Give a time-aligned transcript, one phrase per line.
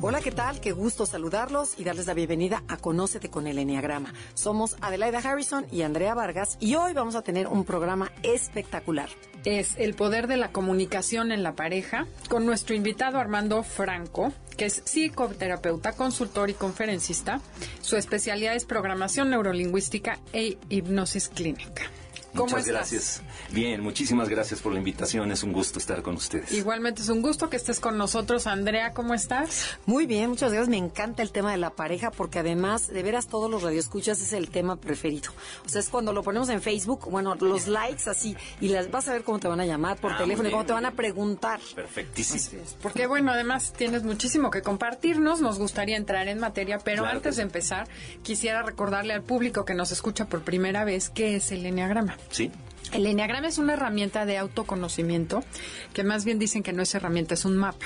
[0.00, 0.60] Hola, ¿qué tal?
[0.60, 4.14] Qué gusto saludarlos y darles la bienvenida a Conócete con el Enneagrama.
[4.34, 9.08] Somos Adelaida Harrison y Andrea Vargas y hoy vamos a tener un programa espectacular.
[9.44, 14.66] Es el poder de la comunicación en la pareja con nuestro invitado Armando Franco, que
[14.66, 17.40] es psicoterapeuta, consultor y conferencista.
[17.80, 21.90] Su especialidad es programación neurolingüística e hipnosis clínica.
[22.34, 23.22] Muchas gracias.
[23.50, 25.32] Bien, muchísimas gracias por la invitación.
[25.32, 26.52] Es un gusto estar con ustedes.
[26.52, 28.46] Igualmente es un gusto que estés con nosotros.
[28.46, 29.78] Andrea, ¿cómo estás?
[29.86, 30.68] Muy bien, muchas gracias.
[30.68, 34.32] Me encanta el tema de la pareja porque además, de veras, todos los radioescuchas es
[34.32, 35.32] el tema preferido.
[35.64, 39.08] O sea, es cuando lo ponemos en Facebook, bueno, los likes así, y las vas
[39.08, 40.92] a ver cómo te van a llamar por Ah, teléfono y cómo te van a
[40.92, 41.60] preguntar.
[41.74, 42.62] Perfectísimo.
[42.82, 47.36] Porque bueno, además tienes muchísimo que compartirnos, nos gustaría entrar en materia, pero Claro antes
[47.36, 47.88] de empezar,
[48.22, 52.17] quisiera recordarle al público que nos escucha por primera vez qué es el Enneagrama.
[52.30, 52.50] ¿Sí?
[52.92, 55.44] El Enneagrama es una herramienta de autoconocimiento,
[55.92, 57.84] que más bien dicen que no es herramienta, es un mapa.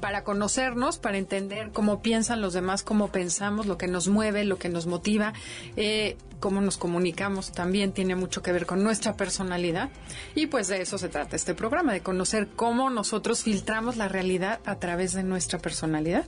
[0.00, 4.58] Para conocernos, para entender cómo piensan los demás, cómo pensamos, lo que nos mueve, lo
[4.58, 5.32] que nos motiva,
[5.76, 9.90] eh, cómo nos comunicamos, también tiene mucho que ver con nuestra personalidad.
[10.34, 14.58] Y pues de eso se trata este programa, de conocer cómo nosotros filtramos la realidad
[14.64, 16.26] a través de nuestra personalidad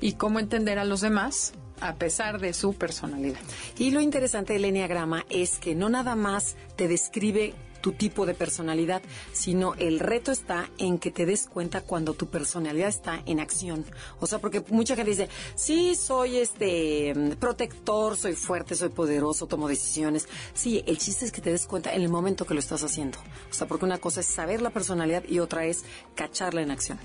[0.00, 3.40] y cómo entender a los demás a pesar de su personalidad.
[3.78, 7.54] Y lo interesante del Enneagrama es que no nada más te describe
[7.86, 9.00] tu tipo de personalidad,
[9.32, 13.84] sino el reto está en que te des cuenta cuando tu personalidad está en acción.
[14.18, 19.68] O sea, porque mucha gente dice, sí, soy este protector, soy fuerte, soy poderoso, tomo
[19.68, 20.26] decisiones.
[20.52, 23.18] Sí, el chiste es que te des cuenta en el momento que lo estás haciendo.
[23.50, 25.84] O sea, porque una cosa es saber la personalidad y otra es
[26.16, 26.98] cacharla en acción.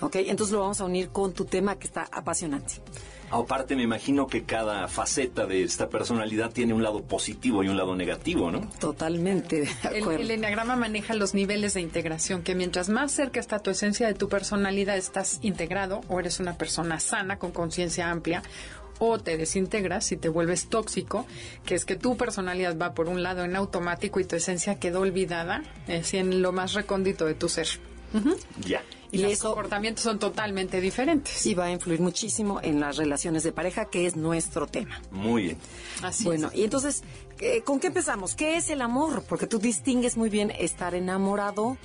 [0.00, 0.16] ¿Ok?
[0.16, 2.76] Entonces lo vamos a unir con tu tema que está apasionante.
[3.32, 7.76] Aparte, me imagino que cada faceta de esta personalidad tiene un lado positivo y un
[7.76, 8.68] lado negativo, ¿no?
[8.78, 10.20] Totalmente de El, acuerdo.
[10.20, 14.14] el enneagrama maneja los niveles de integración, que mientras más cerca está tu esencia de
[14.14, 18.42] tu personalidad, estás integrado o eres una persona sana con conciencia amplia,
[18.98, 21.26] o te desintegras y te vuelves tóxico,
[21.64, 25.00] que es que tu personalidad va por un lado en automático y tu esencia quedó
[25.00, 27.66] olvidada, es en lo más recóndito de tu ser.
[28.64, 28.82] Ya.
[29.12, 31.44] Y, Y los eso- comportamientos son totalmente diferentes.
[31.46, 35.00] y va a influir muchísimo en las relaciones de pareja, que es nuestro tema.
[35.10, 35.58] Muy bien.
[36.02, 36.54] Así bueno, es.
[36.58, 37.02] y entonces,
[37.38, 38.34] eh, ¿con qué empezamos?
[38.34, 39.22] ¿Qué es el amor?
[39.28, 41.76] Porque tú distingues muy bien estar enamorado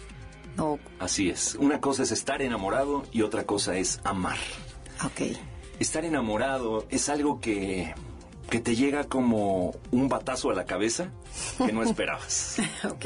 [0.57, 0.79] o...
[0.99, 1.55] Así es.
[1.55, 4.37] Una cosa es estar enamorado y otra cosa es amar.
[5.05, 5.35] Ok.
[5.79, 7.93] Estar enamorado es algo que,
[8.49, 11.11] que te llega como un batazo a la cabeza
[11.57, 12.57] que no esperabas.
[12.85, 13.05] ok.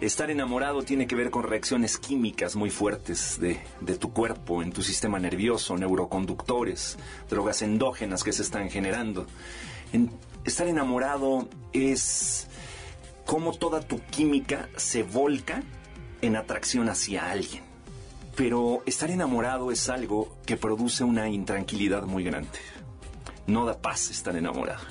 [0.00, 4.72] Estar enamorado tiene que ver con reacciones químicas muy fuertes de, de tu cuerpo, en
[4.72, 6.98] tu sistema nervioso, neuroconductores,
[7.30, 9.26] drogas endógenas que se están generando.
[9.92, 10.10] En-
[10.44, 12.48] estar enamorado es
[13.24, 15.62] cómo toda tu química se volca
[16.20, 17.62] en atracción hacia alguien.
[18.36, 22.58] Pero estar enamorado es algo que produce una intranquilidad muy grande.
[23.46, 24.82] No da paz estar enamorado.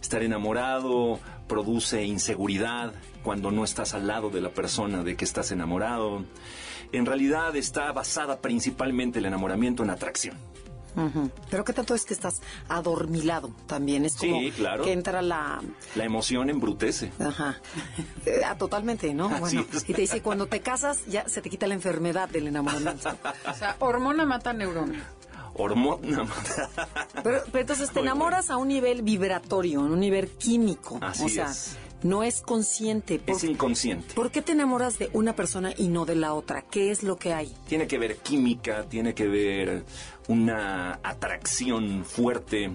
[0.00, 5.50] Estar enamorado produce inseguridad cuando no estás al lado de la persona de que estás
[5.52, 6.24] enamorado.
[6.92, 10.36] En realidad está basada principalmente el enamoramiento en atracción.
[11.50, 14.04] Pero ¿qué tanto es que estás adormilado también?
[14.04, 14.84] Es como Sí, claro.
[14.84, 15.62] que entra la...
[15.94, 17.12] La emoción embrutece.
[17.18, 17.60] Ajá.
[18.26, 19.26] Eh, ah, totalmente, ¿no?
[19.26, 19.88] Así bueno, es.
[19.88, 23.10] y te dice, cuando te casas ya se te quita la enfermedad del enamoramiento.
[23.50, 25.02] O sea, hormona mata neurona.
[25.54, 26.24] Hormona.
[27.22, 30.98] Pero, pero entonces te enamoras a un nivel vibratorio, a un nivel químico.
[31.02, 31.76] Así o sea, es.
[32.02, 33.18] No es consciente.
[33.18, 34.14] ¿Por, es inconsciente.
[34.14, 36.62] por qué te enamoras de una persona y no de la otra?
[36.62, 37.54] ¿Qué es lo que hay?
[37.66, 39.84] Tiene que ver química, tiene que ver
[40.28, 42.72] una atracción fuerte.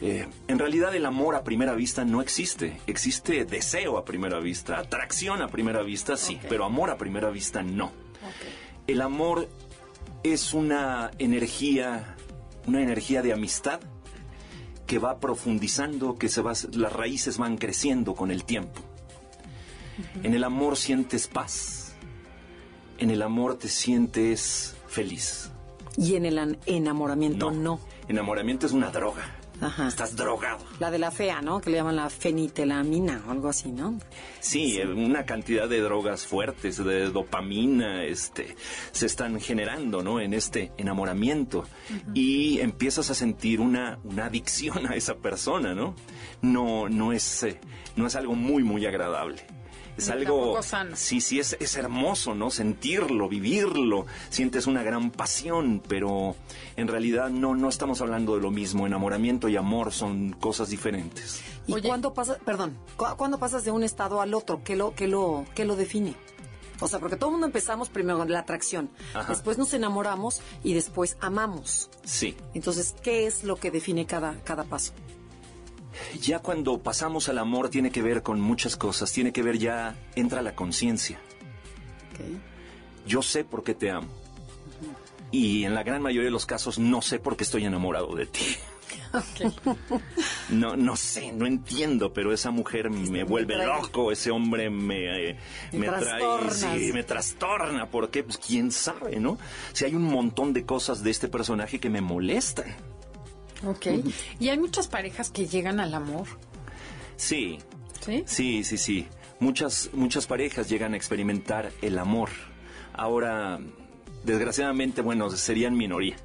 [0.00, 2.80] Eh, en realidad el amor a primera vista no existe.
[2.86, 7.62] Existe deseo a primera vista, atracción a primera vista sí, pero amor a primera vista
[7.62, 7.92] no.
[8.86, 9.48] El amor
[10.22, 12.16] es una energía,
[12.66, 13.80] una energía de amistad
[14.88, 18.80] que va profundizando, que se va, las raíces van creciendo con el tiempo.
[20.22, 21.92] En el amor sientes paz.
[22.96, 25.50] En el amor te sientes feliz.
[25.98, 27.80] Y en el enamoramiento no.
[28.08, 29.37] Enamoramiento es una droga.
[29.60, 29.88] Ajá.
[29.88, 30.64] Estás drogado.
[30.78, 31.60] La de la fea, ¿no?
[31.60, 33.98] Que le llaman la fenitelamina o algo así, ¿no?
[34.40, 38.56] Sí, una cantidad de drogas fuertes, de dopamina, este,
[38.92, 40.20] se están generando, ¿no?
[40.20, 41.64] En este enamoramiento
[42.14, 45.94] y empiezas a sentir una, una adicción a esa persona, ¿no?
[46.40, 47.60] No, no es, eh,
[47.96, 49.44] no es algo muy, muy agradable.
[49.98, 50.94] Es Ni algo, sano.
[50.96, 52.50] sí, sí, es, es hermoso, ¿no?
[52.50, 56.36] Sentirlo, vivirlo, sientes una gran pasión, pero
[56.76, 58.86] en realidad no, no estamos hablando de lo mismo.
[58.86, 61.42] Enamoramiento y amor son cosas diferentes.
[61.66, 61.88] ¿Y Oye.
[61.88, 64.62] cuándo pasas, perdón, cu- cuándo pasas de un estado al otro?
[64.64, 66.14] ¿Qué lo, qué lo, qué lo define?
[66.80, 69.32] O sea, porque todo el mundo empezamos primero con la atracción, Ajá.
[69.32, 71.90] después nos enamoramos y después amamos.
[72.04, 72.36] Sí.
[72.54, 74.92] Entonces, ¿qué es lo que define cada, cada paso?
[76.20, 79.96] Ya cuando pasamos al amor tiene que ver con muchas cosas, tiene que ver ya,
[80.14, 81.20] entra la conciencia.
[83.06, 84.08] Yo sé por qué te amo.
[85.30, 88.26] Y en la gran mayoría de los casos no sé por qué estoy enamorado de
[88.26, 88.44] ti.
[90.50, 95.38] No, no sé, no entiendo, pero esa mujer me vuelve loco, ese hombre me, eh,
[95.72, 98.22] Me me trae, sí, me trastorna, ¿por qué?
[98.22, 99.38] Pues quién sabe, ¿no?
[99.72, 102.74] Si hay un montón de cosas de este personaje que me molestan.
[103.66, 103.86] Ok.
[104.38, 106.26] Y hay muchas parejas que llegan al amor,
[107.16, 107.58] Sí,
[108.00, 108.22] ¿sí?
[108.26, 109.06] Sí, sí, sí.
[109.40, 112.30] Muchas, muchas parejas llegan a experimentar el amor.
[112.92, 113.58] Ahora,
[114.24, 116.16] desgraciadamente, bueno, serían minoría.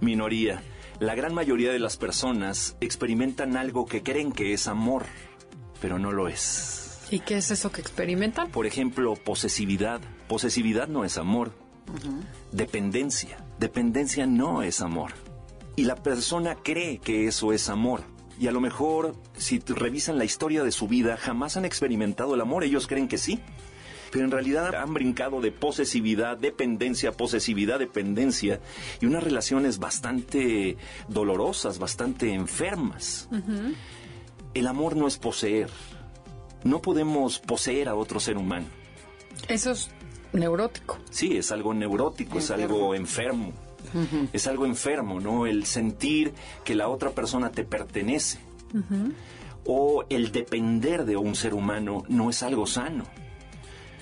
[0.00, 0.62] Minoría.
[1.00, 5.04] La gran mayoría de las personas experimentan algo que creen que es amor,
[5.80, 7.00] pero no lo es.
[7.10, 8.50] ¿Y qué es eso que experimentan?
[8.50, 10.00] Por ejemplo, posesividad.
[10.28, 11.52] Posesividad no es amor.
[12.52, 13.38] Dependencia.
[13.58, 15.12] Dependencia no es amor.
[15.76, 18.02] Y la persona cree que eso es amor.
[18.38, 22.40] Y a lo mejor, si revisan la historia de su vida, jamás han experimentado el
[22.40, 22.64] amor.
[22.64, 23.40] Ellos creen que sí.
[24.10, 28.60] Pero en realidad han brincado de posesividad, dependencia, posesividad, dependencia.
[29.00, 30.76] Y unas relaciones bastante
[31.08, 33.28] dolorosas, bastante enfermas.
[34.54, 35.70] El amor no es poseer.
[36.64, 38.66] No podemos poseer a otro ser humano.
[39.48, 39.90] Eso es
[40.32, 40.98] neurótico.
[41.10, 43.52] Sí, es algo neurótico, es algo enfermo.
[44.32, 45.46] Es algo enfermo, ¿no?
[45.46, 46.32] El sentir
[46.64, 48.38] que la otra persona te pertenece.
[49.64, 53.04] O el depender de un ser humano no es algo sano.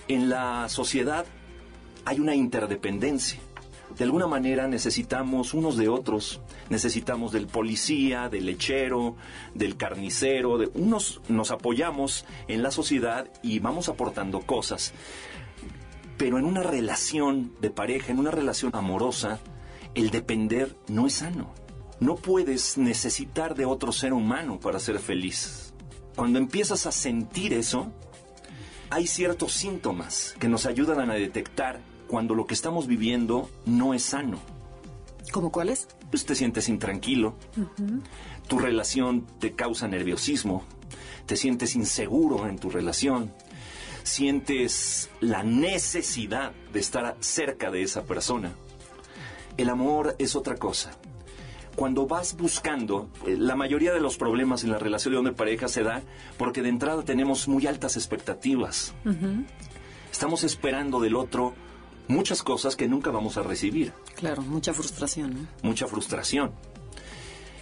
[0.09, 1.25] En la sociedad
[2.05, 3.41] hay una interdependencia.
[3.97, 9.15] De alguna manera necesitamos unos de otros, necesitamos del policía, del lechero,
[9.55, 14.93] del carnicero, de unos nos apoyamos en la sociedad y vamos aportando cosas.
[16.17, 19.39] Pero en una relación de pareja, en una relación amorosa,
[19.95, 21.53] el depender no es sano.
[22.01, 25.73] No puedes necesitar de otro ser humano para ser feliz.
[26.17, 27.93] Cuando empiezas a sentir eso,
[28.91, 34.03] hay ciertos síntomas que nos ayudan a detectar cuando lo que estamos viviendo no es
[34.03, 34.39] sano.
[35.33, 35.89] ¿Cómo cuáles?
[36.11, 37.35] Pues te sientes intranquilo,
[38.47, 40.63] tu relación te causa nerviosismo,
[41.27, 43.33] te sientes inseguro en tu relación,
[44.05, 48.55] sientes la necesidad de estar cerca de esa persona.
[49.57, 50.93] El amor es otra cosa.
[51.77, 55.83] Cuando vas buscando, eh, la mayoría de los problemas en la relación de pareja se
[55.83, 56.03] da
[56.37, 58.95] porque de entrada tenemos muy altas expectativas.
[60.13, 61.55] Estamos esperando del otro
[62.07, 66.53] muchas cosas que nunca vamos a recibir Claro, mucha frustración, mucha frustración.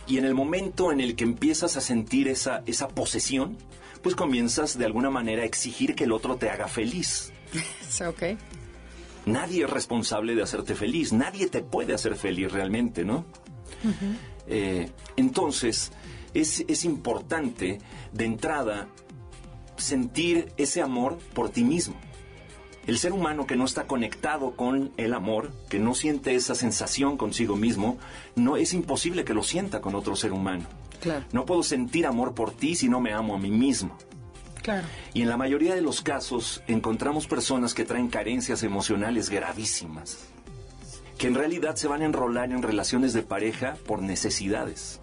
[0.06, 3.56] Y en el momento en el que empiezas a sentir esa, esa posesión,
[4.02, 7.32] pues comienzas de alguna manera a exigir que el otro te haga feliz.
[8.06, 8.38] Ok.
[9.26, 13.24] Nadie es responsable de hacerte feliz, nadie te puede hacer feliz realmente, ¿no?
[14.46, 15.92] Eh, entonces,
[16.34, 17.78] es, es importante
[18.12, 18.88] de entrada
[19.76, 21.94] sentir ese amor por ti mismo.
[22.86, 27.16] El ser humano que no está conectado con el amor, que no siente esa sensación
[27.16, 27.98] consigo mismo,
[28.34, 30.64] no es imposible que lo sienta con otro ser humano.
[31.00, 31.24] Claro.
[31.32, 33.96] No puedo sentir amor por ti si no me amo a mí mismo.
[34.62, 34.86] Claro.
[35.12, 40.18] Y en la mayoría de los casos encontramos personas que traen carencias emocionales gravísimas,
[41.18, 45.00] que en realidad se van a enrolar en relaciones de pareja por necesidades.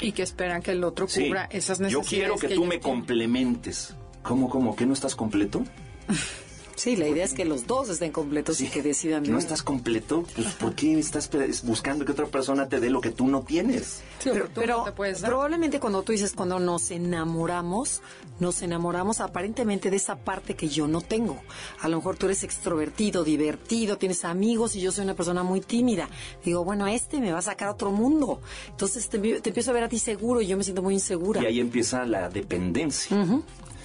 [0.00, 2.08] Y que esperan que el otro Sí, cubra esas yo necesidades.
[2.08, 3.94] quiero que, tú me complementes.
[4.22, 4.76] ¿Cómo, cómo?
[4.76, 5.64] ¿Que no estás completo?
[6.78, 9.24] Sí, la idea es que los dos estén completos y que decidan.
[9.24, 10.24] ¿No estás completo?
[10.36, 11.28] Pues ¿por qué estás
[11.64, 14.02] buscando que otra persona te dé lo que tú no tienes?
[14.20, 15.30] Sí, Pero, pero no te puedes dar.
[15.30, 18.00] probablemente cuando tú dices cuando nos enamoramos,
[18.38, 21.40] nos enamoramos aparentemente de esa parte que yo no tengo.
[21.80, 25.60] A lo mejor tú eres extrovertido, divertido, tienes amigos y yo soy una persona muy
[25.60, 26.08] tímida.
[26.44, 28.40] Digo, bueno, este me va a sacar a otro mundo.
[28.70, 31.42] Entonces te, te empiezo a ver a ti seguro y yo me siento muy insegura.
[31.42, 33.16] Y ahí empieza la dependencia.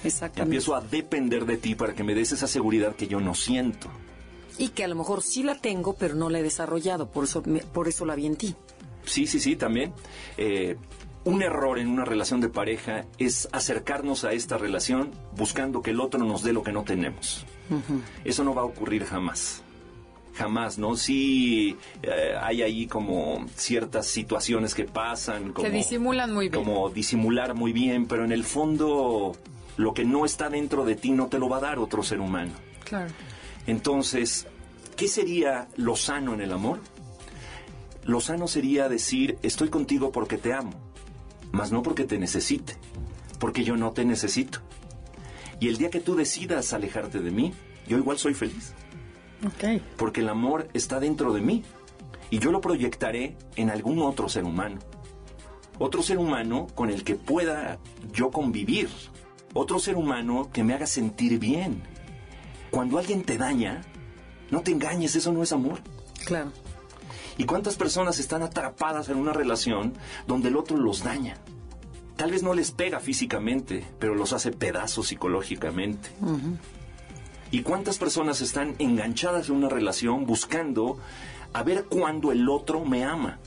[0.04, 0.42] Exactamente.
[0.56, 3.88] Empiezo a depender de ti para que me des esa seguridad que yo no siento.
[4.58, 7.10] Y que a lo mejor sí la tengo, pero no la he desarrollado.
[7.10, 8.54] Por eso, me- por eso la vi en ti.
[9.04, 9.92] Sí, sí, sí, también.
[10.36, 10.76] Eh,
[11.24, 16.00] un error en una relación de pareja es acercarnos a esta relación buscando que el
[16.00, 17.44] otro nos dé lo que no tenemos.
[18.24, 19.62] Eso no va a ocurrir jamás.
[20.34, 20.96] Jamás, ¿no?
[20.96, 25.52] Sí eh, hay ahí como ciertas situaciones que pasan.
[25.52, 26.62] Como, que disimulan muy bien.
[26.64, 29.32] Como disimular muy bien, pero en el fondo
[29.76, 32.20] lo que no está dentro de ti no te lo va a dar otro ser
[32.20, 32.52] humano.
[32.84, 33.12] Claro.
[33.66, 34.46] Entonces,
[34.96, 36.80] ¿qué sería lo sano en el amor?
[38.04, 40.72] Lo sano sería decir, estoy contigo porque te amo,
[41.52, 42.76] mas no porque te necesite,
[43.38, 44.60] porque yo no te necesito.
[45.60, 47.54] Y el día que tú decidas alejarte de mí,
[47.86, 48.74] yo igual soy feliz.
[49.46, 49.80] Ok.
[49.96, 51.64] Porque el amor está dentro de mí
[52.30, 54.80] y yo lo proyectaré en algún otro ser humano.
[55.78, 57.78] Otro ser humano con el que pueda
[58.12, 58.88] yo convivir.
[59.54, 61.82] Otro ser humano que me haga sentir bien.
[62.70, 63.82] Cuando alguien te daña,
[64.50, 65.80] no te engañes, eso no es amor.
[66.26, 66.52] Claro.
[67.38, 69.94] ¿Y cuántas personas están atrapadas en una relación
[70.26, 71.38] donde el otro los daña?
[72.16, 76.10] Tal vez no les pega físicamente, pero los hace pedazos psicológicamente.
[77.50, 80.98] ¿Y cuántas personas están enganchadas en una relación buscando
[81.52, 83.38] a ver cuándo el otro me ama?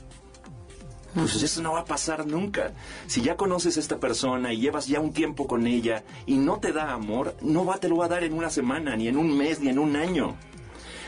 [1.18, 2.72] Pues eso no va a pasar nunca.
[3.06, 6.58] Si ya conoces a esta persona y llevas ya un tiempo con ella y no
[6.58, 9.16] te da amor, no va, te lo va a dar en una semana, ni en
[9.16, 10.36] un mes, ni en un año.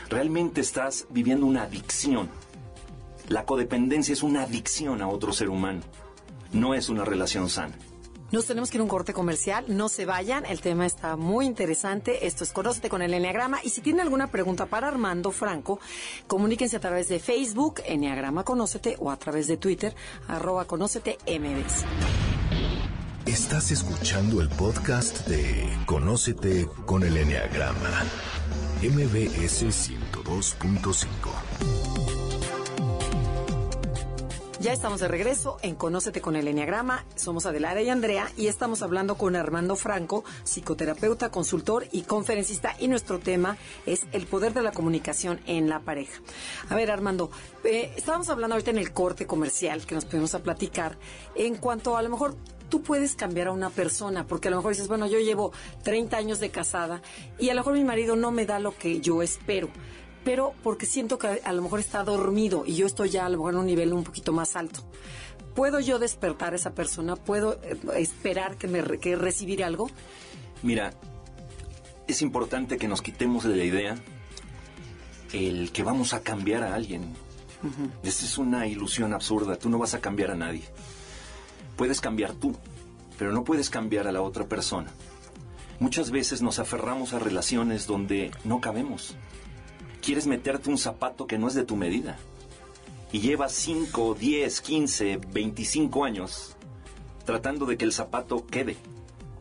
[0.09, 2.29] Realmente estás viviendo una adicción.
[3.29, 5.81] La codependencia es una adicción a otro ser humano.
[6.51, 7.77] No es una relación sana.
[8.31, 11.45] Nos tenemos que ir a un corte comercial, no se vayan, el tema está muy
[11.45, 12.27] interesante.
[12.27, 13.59] Esto es Conócete con el Enneagrama.
[13.61, 15.81] Y si tienen alguna pregunta para Armando Franco,
[16.27, 19.93] comuníquense a través de Facebook, Enneagrama Conócete, o a través de Twitter,
[20.29, 21.83] arroba Conócete MBS.
[23.25, 28.05] Estás escuchando el podcast de Conócete con el Enneagrama,
[28.81, 32.10] MBS 102.5.
[34.61, 37.03] Ya estamos de regreso en Conócete con el Enneagrama.
[37.15, 42.75] Somos Adelaida y Andrea y estamos hablando con Armando Franco, psicoterapeuta, consultor y conferencista.
[42.77, 46.21] Y nuestro tema es el poder de la comunicación en la pareja.
[46.69, 47.31] A ver, Armando,
[47.63, 50.95] eh, estábamos hablando ahorita en el corte comercial que nos pudimos a platicar
[51.33, 52.35] en cuanto a lo mejor
[52.69, 56.17] tú puedes cambiar a una persona, porque a lo mejor dices, bueno, yo llevo 30
[56.17, 57.01] años de casada
[57.39, 59.69] y a lo mejor mi marido no me da lo que yo espero
[60.23, 63.37] pero porque siento que a lo mejor está dormido y yo estoy ya a lo
[63.37, 64.81] mejor en un nivel un poquito más alto.
[65.55, 67.15] ¿Puedo yo despertar a esa persona?
[67.15, 69.89] ¿Puedo eh, esperar que, me, que recibir algo?
[70.63, 70.93] Mira,
[72.07, 73.95] es importante que nos quitemos de la idea
[75.33, 77.13] el que vamos a cambiar a alguien.
[78.03, 79.55] Esa es una ilusión absurda.
[79.55, 80.63] Tú no vas a cambiar a nadie.
[81.77, 82.55] Puedes cambiar tú,
[83.17, 84.91] pero no puedes cambiar a la otra persona.
[85.79, 89.15] Muchas veces nos aferramos a relaciones donde no cabemos
[90.01, 92.17] quieres meterte un zapato que no es de tu medida.
[93.11, 96.55] Y llevas 5, 10, 15, 25 años
[97.25, 98.77] tratando de que el zapato quede.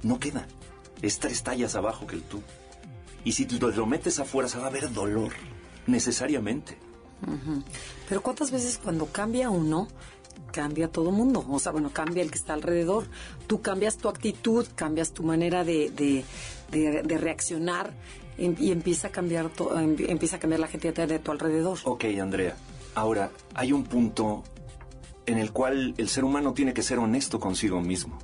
[0.03, 0.47] No queda.
[1.03, 2.43] Es tres tallas abajo que el tú.
[3.25, 5.33] Y si tú lo metes afuera, se va a haber dolor.
[5.87, 6.79] Necesariamente.
[8.09, 9.89] Pero ¿cuántas veces cuando cambia uno,
[10.53, 11.45] cambia todo mundo?
[11.49, 13.07] O sea, bueno, cambia el que está alrededor.
[13.47, 17.93] Tú cambias tu actitud, cambias tu manera de, de, reaccionar
[18.41, 21.79] y empieza a cambiar em, empieza a cambiar la gente de tu alrededor.
[21.85, 22.57] Ok, Andrea.
[22.95, 24.43] Ahora, hay un punto
[25.27, 28.19] en el cual el ser humano tiene que ser honesto consigo mismo.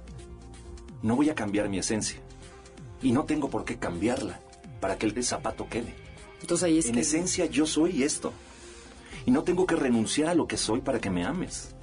[1.03, 2.19] No voy a cambiar mi esencia.
[3.03, 4.41] Y no tengo por qué cambiarla
[4.81, 5.95] para que el zapato quede.
[6.41, 8.33] Entonces ahí es en esencia yo soy esto.
[9.27, 11.75] Y no tengo que renunciar a lo que soy para que me ames.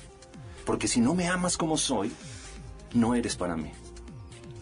[0.65, 2.11] Porque si no me amas como soy,
[2.93, 3.71] no eres para mí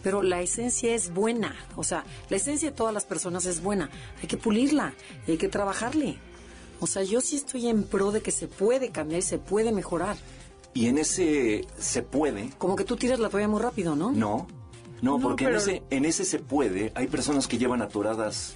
[0.02, 1.54] pero la esencia es buena.
[1.76, 3.90] O sea, la esencia de todas las personas es buena.
[4.20, 4.94] Hay que pulirla
[5.26, 6.18] y hay que trabajarle.
[6.80, 9.72] O sea, yo sí estoy en pro de que se puede cambiar y se puede
[9.72, 10.16] mejorar.
[10.74, 12.50] Y en ese se puede.
[12.58, 14.10] Como que tú tiras la toalla muy rápido, ¿no?
[14.10, 14.48] No,
[15.00, 16.92] no, porque en, ese, en ese se puede.
[16.94, 18.54] Hay personas que llevan atoradas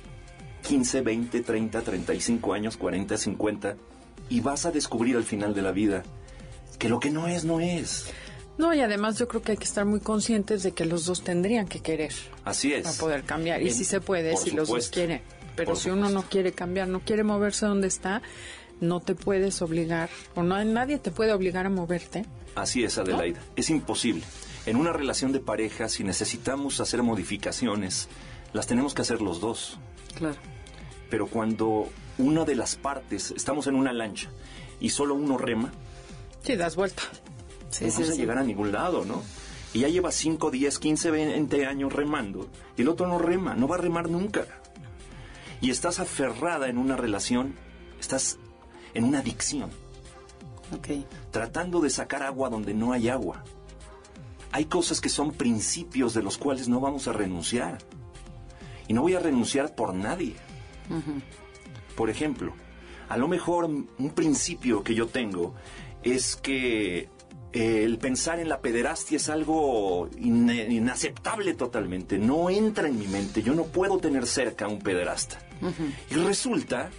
[0.67, 3.77] 15, 20, 30, 35 años, 40, 50,
[4.29, 6.03] y vas a descubrir al final de la vida
[6.79, 8.07] que lo que no es, no es.
[8.59, 11.23] No, y además yo creo que hay que estar muy conscientes de que los dos
[11.23, 12.13] tendrían que querer.
[12.45, 12.85] Así es.
[12.85, 13.63] Para poder cambiar.
[13.63, 15.21] Y si se puede, si los dos quieren.
[15.57, 18.23] Pero si uno no quiere cambiar, no quiere moverse donde está,
[18.81, 22.27] no te puedes obligar, o no, nadie te puede obligar a moverte.
[22.55, 23.41] Así es, Adelaida.
[23.57, 24.23] Es imposible.
[24.67, 28.09] En una relación de pareja, si necesitamos hacer modificaciones,
[28.53, 29.79] las tenemos que hacer los dos.
[30.15, 30.37] Claro.
[31.09, 34.29] Pero cuando una de las partes, estamos en una lancha
[34.81, 35.73] y solo uno rema.
[36.43, 37.03] Sí, das vuelta
[37.81, 39.23] no vas a llegar a ningún lado, ¿no?
[39.73, 43.69] Y ya lleva 5, 10, 15, 20 años remando y el otro no rema, no
[43.69, 44.47] va a remar nunca.
[45.61, 47.55] Y estás aferrada en una relación,
[48.01, 48.39] estás
[48.95, 49.71] en una adicción.
[51.31, 53.45] tratando de sacar agua donde no hay agua.
[54.53, 57.79] Hay cosas que son principios de los cuales no vamos a renunciar.
[58.89, 60.37] Y no voy a renunciar por nadie.
[61.97, 62.55] Por ejemplo,
[63.09, 65.55] a lo mejor un principio que yo tengo
[66.03, 67.09] es que
[67.53, 72.19] eh, el pensar en la pederastia es algo inaceptable totalmente.
[72.19, 73.43] No entra en mi mente.
[73.43, 75.39] Yo no puedo tener cerca a un pederasta.
[76.11, 76.91] Y resulta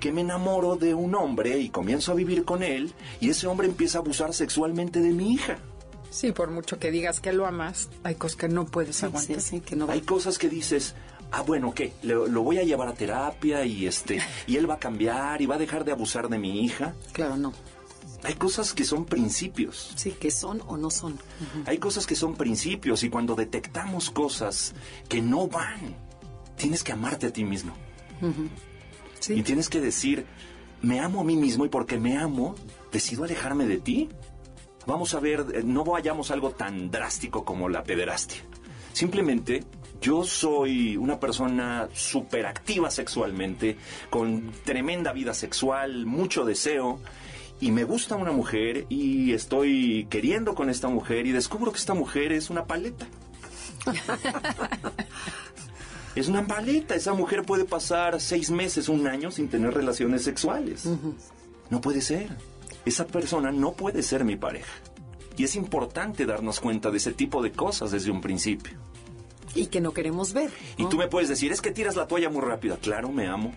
[0.00, 3.68] que me enamoro de un hombre y comienzo a vivir con él y ese hombre
[3.68, 5.58] empieza a abusar sexualmente de mi hija.
[6.10, 9.38] Sí, por mucho que digas que lo amas, hay cosas que no puedes aguantar.
[9.64, 9.88] que no...
[9.88, 10.96] Hay cosas que dices,
[11.30, 11.92] ah, bueno, ¿qué?
[12.02, 15.46] Lo, lo, voy a llevar a terapia y este y él va a cambiar y
[15.46, 16.94] va a dejar de abusar de mi hija.
[17.12, 17.52] Claro, no.
[18.22, 19.92] Hay cosas que son principios.
[19.96, 21.18] Sí, que son o no son.
[21.66, 24.74] Hay cosas que son principios y cuando detectamos cosas
[25.08, 25.96] que no van,
[26.56, 27.72] tienes que amarte a ti mismo.
[29.20, 29.34] sí.
[29.34, 30.26] Y tienes que decir,
[30.82, 32.54] me amo a mí mismo y porque me amo,
[32.92, 34.08] decido alejarme de ti.
[34.86, 38.42] Vamos a ver, eh, no vayamos a algo tan drástico como la pederastia.
[38.92, 39.64] Simplemente
[40.00, 43.76] yo soy una persona súper activa sexualmente,
[44.08, 47.00] con tremenda vida sexual, mucho deseo,
[47.60, 51.94] y me gusta una mujer y estoy queriendo con esta mujer y descubro que esta
[51.94, 53.06] mujer es una paleta.
[56.14, 56.94] es una paleta.
[56.94, 60.88] Esa mujer puede pasar seis meses, un año sin tener relaciones sexuales.
[61.68, 62.34] No puede ser.
[62.86, 64.72] Esa persona no puede ser mi pareja.
[65.36, 68.78] Y es importante darnos cuenta de ese tipo de cosas desde un principio.
[69.54, 70.50] Y que no queremos ver.
[70.78, 72.78] Y tú me puedes decir, es que tiras la toalla muy rápida.
[72.78, 73.52] Claro, me amo.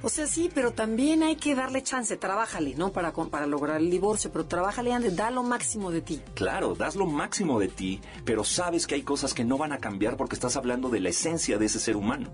[0.00, 2.92] O sea, sí, pero también hay que darle chance, trabájale, ¿no?
[2.92, 6.20] Para, para lograr el divorcio, pero trabájale antes, da lo máximo de ti.
[6.34, 9.78] Claro, das lo máximo de ti, pero sabes que hay cosas que no van a
[9.78, 12.30] cambiar porque estás hablando de la esencia de ese ser humano.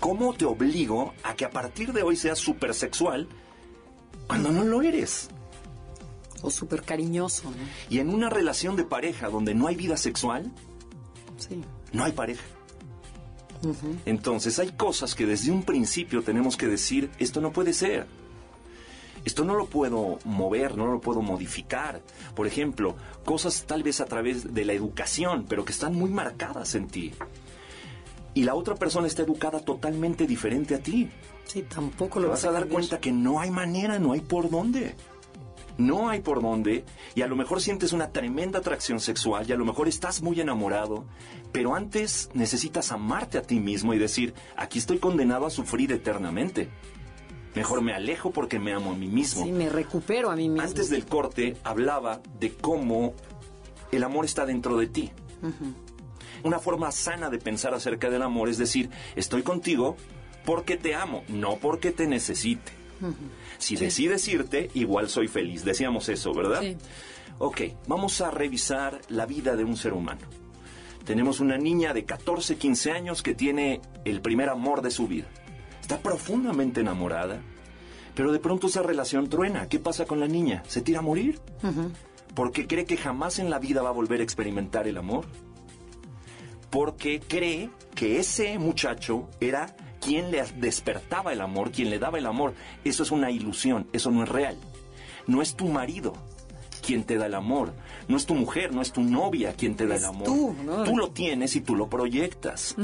[0.00, 3.28] ¿Cómo te obligo a que a partir de hoy seas súper sexual
[4.26, 5.28] cuando no lo eres?
[6.40, 7.56] O súper cariñoso, ¿no?
[7.90, 10.50] Y en una relación de pareja donde no hay vida sexual,
[11.36, 11.60] sí.
[11.92, 12.44] no hay pareja.
[14.04, 18.06] Entonces hay cosas que desde un principio tenemos que decir, esto no puede ser.
[19.24, 22.00] Esto no lo puedo mover, no lo puedo modificar.
[22.34, 26.76] Por ejemplo, cosas tal vez a través de la educación, pero que están muy marcadas
[26.76, 27.12] en ti.
[28.34, 31.08] Y la otra persona está educada totalmente diferente a ti.
[31.44, 34.94] Sí, tampoco lo vas, a, dar cuenta que no hay manera, no hay por dónde
[35.78, 36.84] no hay por dónde
[37.14, 40.40] y a lo mejor sientes una tremenda atracción sexual y a lo mejor estás muy
[40.40, 41.04] enamorado,
[41.52, 46.70] pero antes necesitas amarte a ti mismo y decir, aquí estoy condenado a sufrir eternamente.
[47.54, 49.44] Mejor me alejo porque me amo a mí mismo.
[49.44, 50.62] Sí, me recupero a mí mismo.
[50.66, 53.14] Antes del corte hablaba de cómo
[53.92, 55.10] el amor está dentro de ti.
[56.42, 59.96] Una forma sana de pensar acerca del amor es decir, estoy contigo
[60.44, 62.72] porque te amo, no porque te necesite.
[63.58, 65.64] Si decides irte, igual soy feliz.
[65.64, 66.60] Decíamos eso, ¿verdad?
[66.60, 66.76] Sí.
[67.38, 70.22] Ok, vamos a revisar la vida de un ser humano.
[71.04, 75.26] Tenemos una niña de 14, 15 años que tiene el primer amor de su vida.
[75.80, 77.40] Está profundamente enamorada,
[78.14, 79.68] pero de pronto esa relación truena.
[79.68, 80.62] ¿Qué pasa con la niña?
[80.66, 81.38] ¿Se tira a morir?
[82.34, 85.26] Porque cree que jamás en la vida va a volver a experimentar el amor.
[86.70, 92.26] Porque cree que ese muchacho era quien le despertaba el amor, quien le daba el
[92.26, 92.54] amor.
[92.84, 94.56] Eso es una ilusión, eso no es real.
[95.26, 96.12] No es tu marido
[96.80, 97.72] quien te da el amor,
[98.06, 100.24] no es tu mujer, no es tu novia quien te da el amor.
[100.24, 102.76] Tú, tú lo tienes y tú lo proyectas.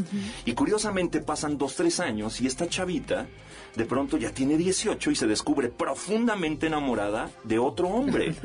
[0.44, 3.28] Y curiosamente pasan dos, tres años y esta chavita
[3.76, 8.34] de pronto ya tiene 18 y se descubre profundamente enamorada de otro hombre.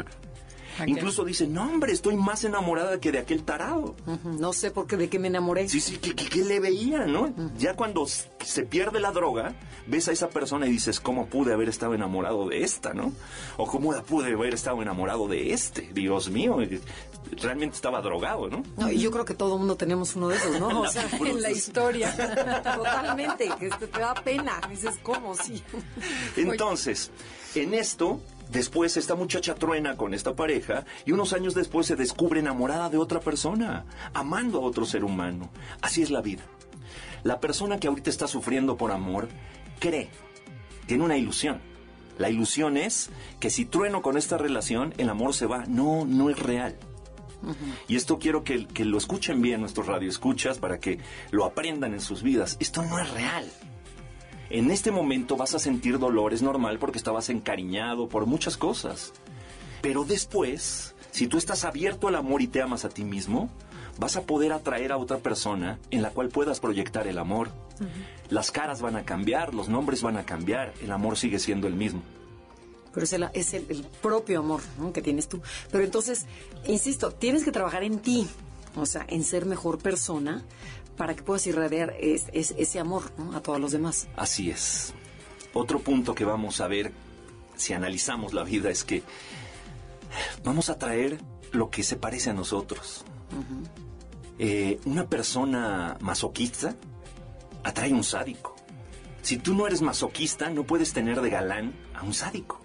[0.86, 3.96] Incluso dice, no hombre, estoy más enamorada que de aquel tarado.
[4.24, 5.68] No sé por qué, de qué me enamoré.
[5.70, 7.34] Sí, sí, ¿qué, le veía, no?
[7.58, 9.56] Ya cuando se pierde la droga,
[9.88, 13.14] ves a esa persona y dices, ¿cómo pude haber estado enamorado de esta, no?
[13.58, 15.90] O ¿cómo pude haber estado enamorado de este?
[15.94, 16.58] Dios mío,
[17.42, 18.64] realmente estaba drogado, ¿no?
[18.78, 20.82] No, y yo creo que todo el mundo tenemos uno de esos, ¿no?
[20.82, 22.16] O sea, en la historia.
[22.76, 24.60] Totalmente, que te da pena.
[24.70, 25.36] Dices, ¿cómo?
[25.36, 25.64] Sí.
[26.36, 27.12] Entonces,
[27.56, 28.20] en esto
[28.52, 32.98] Después esta muchacha truena con esta pareja y unos años después se descubre enamorada de
[32.98, 35.50] otra persona, amando a otro ser humano.
[35.82, 36.44] Así es la vida.
[37.24, 39.28] La persona que ahorita está sufriendo por amor
[39.80, 40.10] cree,
[40.86, 41.60] tiene una ilusión.
[42.18, 45.66] La ilusión es que si trueno con esta relación, el amor se va.
[45.68, 46.76] No, no es real.
[47.88, 52.02] Y esto quiero que, que, lo escuchen bien nuestros radioescuchas para que lo aprendan en
[52.02, 52.58] sus vidas.
[52.60, 53.52] Esto no es real.
[54.50, 59.12] En este momento vas a sentir dolor, es normal porque estabas encariñado por muchas cosas.
[59.82, 63.50] Pero después, si tú estás abierto al amor y te amas a ti mismo,
[64.00, 67.50] vas a poder atraer a otra persona en la cual puedas proyectar el amor.
[68.30, 71.76] Las caras van a cambiar, los nombres van a cambiar, el amor sigue siendo el
[71.76, 72.02] mismo.
[72.94, 74.94] pero es el, es el, propio amor ¿no?
[74.94, 75.42] que tienes tú.
[75.72, 76.26] Pero entonces,
[76.66, 78.28] insisto, tienes que trabajar en ti,
[78.76, 80.44] o sea, en ser mejor persona
[80.98, 84.08] para que puedas irradiar ese amor a todos los demás.
[84.16, 84.94] Así es.
[85.54, 86.92] Otro punto que vamos a ver
[87.56, 89.04] si analizamos la vida es que
[90.44, 91.20] vamos a traer
[91.52, 93.06] lo que se parece a nosotros.
[94.40, 96.76] Eh, una persona masoquista
[97.64, 98.56] atrae un sádico.
[99.22, 102.62] Si tú no eres masoquista, no puedes tener de galán a un sádico.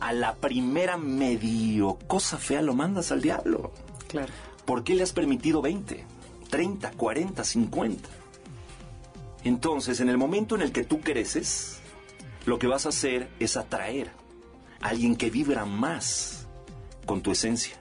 [0.00, 3.72] A la primera medio cosa fea lo mandas al diablo.
[4.06, 4.32] Claro.
[4.64, 6.04] ¿Por qué le has permitido 20,
[6.48, 8.08] 30, 40, 50?
[9.44, 11.78] Entonces, en el momento en el que tú creces,
[12.46, 14.10] lo que vas a hacer es atraer
[14.80, 16.46] a alguien que vibra más
[17.06, 17.76] con tu esencia.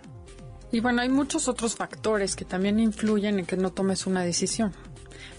[0.72, 4.74] Y bueno, hay muchos otros factores que también influyen en que no tomes una decisión.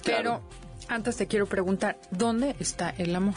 [0.04, 0.42] Pero
[0.88, 3.34] antes te quiero preguntar, ¿dónde está el amor?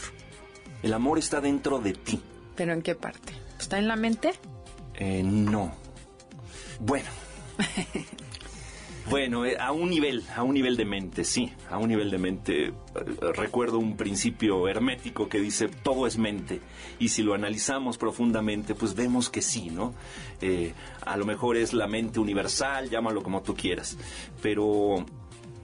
[0.82, 2.20] El amor está dentro de ti.
[2.56, 3.34] ¿Pero en qué parte?
[3.58, 4.32] ¿Está en la mente?
[4.94, 5.72] Eh, no.
[6.80, 7.08] Bueno.
[9.10, 12.18] Bueno, eh, a un nivel, a un nivel de mente, sí, a un nivel de
[12.18, 12.66] mente.
[12.68, 12.72] Eh,
[13.34, 16.60] recuerdo un principio hermético que dice todo es mente
[16.98, 19.94] y si lo analizamos profundamente, pues vemos que sí, ¿no?
[20.40, 20.72] Eh,
[21.04, 23.98] a lo mejor es la mente universal, llámalo como tú quieras,
[24.40, 25.04] pero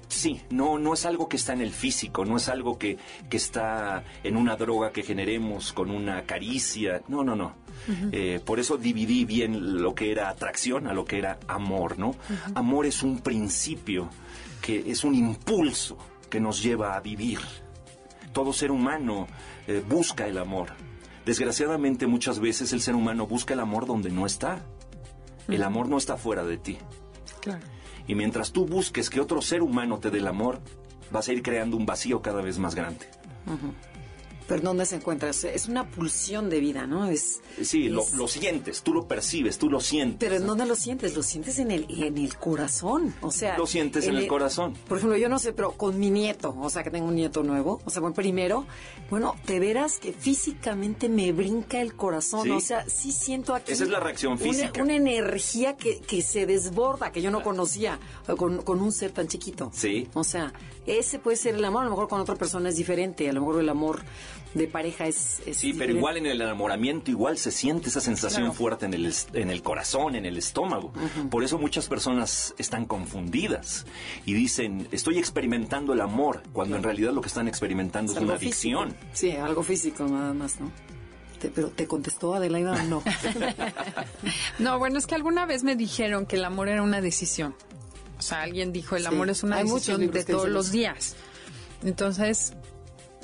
[0.09, 3.37] sí, no, no es algo que está en el físico, no es algo que, que
[3.37, 7.55] está en una droga que generemos con una caricia, no, no, no.
[8.12, 12.14] Eh, por eso dividí bien lo que era atracción a lo que era amor, ¿no?
[12.55, 14.11] Amor es un principio,
[14.61, 15.97] que es un impulso
[16.29, 17.38] que nos lleva a vivir.
[18.33, 19.27] Todo ser humano
[19.66, 20.71] eh, busca el amor.
[21.25, 24.61] Desgraciadamente muchas veces el ser humano busca el amor donde no está.
[25.49, 26.79] El amor no está fuera de ti.
[27.40, 27.64] Claro.
[28.09, 30.59] Y mientras tú busques que otro ser humano te dé el amor,
[31.12, 33.07] vas a ir creando un vacío cada vez más grande
[34.49, 35.29] pero ¿dónde se encuentra?
[35.29, 37.07] Es una pulsión de vida, ¿no?
[37.07, 40.17] Es, sí, Lo, sientes, tú lo percibes, tú lo sientes.
[40.19, 41.15] Pero ¿en dónde lo sientes?
[41.15, 43.59] Lo sientes en el, en el corazón, o sea...
[43.59, 44.73] Lo sientes en, el, corazón.
[44.89, 47.43] Por ejemplo, yo no sé, pero con mi nieto, o sea, que tengo un nieto
[47.43, 48.67] nuevo, o sea, bueno, primero,
[49.11, 53.73] bueno, te verás que físicamente me brinca el corazón, o sea, sí siento aquí...
[53.73, 54.83] Esa es la reacción física.
[54.83, 58.01] Una, energía que, que, se desborda, que yo no conocía
[58.39, 59.71] con, con un ser tan chiquito.
[59.75, 60.09] Sí.
[60.15, 60.55] O sea,
[60.87, 63.41] ese puede ser el amor, a lo mejor con otra persona es diferente, a lo
[63.41, 64.03] mejor el amor
[64.55, 65.43] de pareja es...
[65.53, 69.51] sí, pero igual en el enamoramiento igual se siente esa sensación fuerte en el, en
[69.51, 70.93] el corazón, en el estómago.
[71.31, 73.87] Por eso muchas personas están confundidas
[74.25, 78.35] y dicen, estoy experimentando el amor, cuando en realidad lo que están experimentando es, una
[78.35, 78.97] adicción.
[79.13, 80.71] Sí, algo físico nada más, ¿no?
[81.55, 83.03] pero te contestó Adelaida o no.
[84.59, 87.55] no, bueno, es que alguna vez me dijeron que el amor era una decisión.
[88.19, 91.15] O sea, alguien dijo, el amor es una decisión de todos los días.
[91.85, 92.55] Entonces,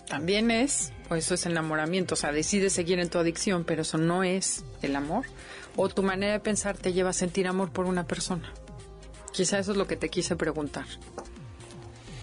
[0.06, 3.98] también es, o eso es enamoramiento, o sea, decides seguir en tu adicción, pero eso
[3.98, 5.26] no es el amor.
[5.76, 8.52] O tu manera de pensar te lleva a sentir amor por una persona.
[9.32, 10.86] Quizá eso es lo que te quise preguntar.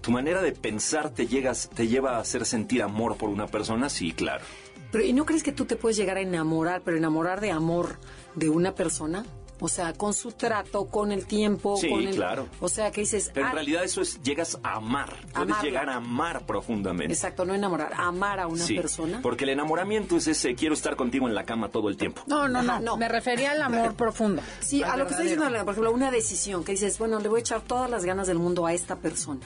[0.01, 3.89] ¿Tu manera de pensar te, llegas, te lleva a hacer sentir amor por una persona?
[3.89, 4.43] Sí, claro.
[4.91, 7.97] Pero ¿y no crees que tú te puedes llegar a enamorar, pero enamorar de amor
[8.35, 9.25] de una persona?
[9.63, 11.77] O sea, con su trato, con el tiempo.
[11.77, 12.47] Sí, con el, claro.
[12.59, 13.29] O sea, que dices.
[13.31, 15.15] Pero en realidad eso es, llegas a amar.
[15.33, 17.13] Puedes llegar a amar profundamente.
[17.13, 19.19] Exacto, no enamorar, amar a una persona.
[19.21, 22.23] Porque el enamoramiento es ese, quiero estar contigo en la cama todo el tiempo.
[22.25, 22.79] No, no, no.
[22.79, 22.97] no.
[22.97, 24.41] Me refería al amor profundo.
[24.59, 27.39] Sí, a lo que está diciendo, por ejemplo, una decisión que dices, bueno, le voy
[27.39, 29.45] a echar todas las ganas del mundo a esta persona.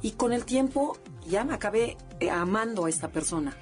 [0.00, 0.96] Y con el tiempo
[1.26, 3.54] ya me acabé eh, amando a esta persona.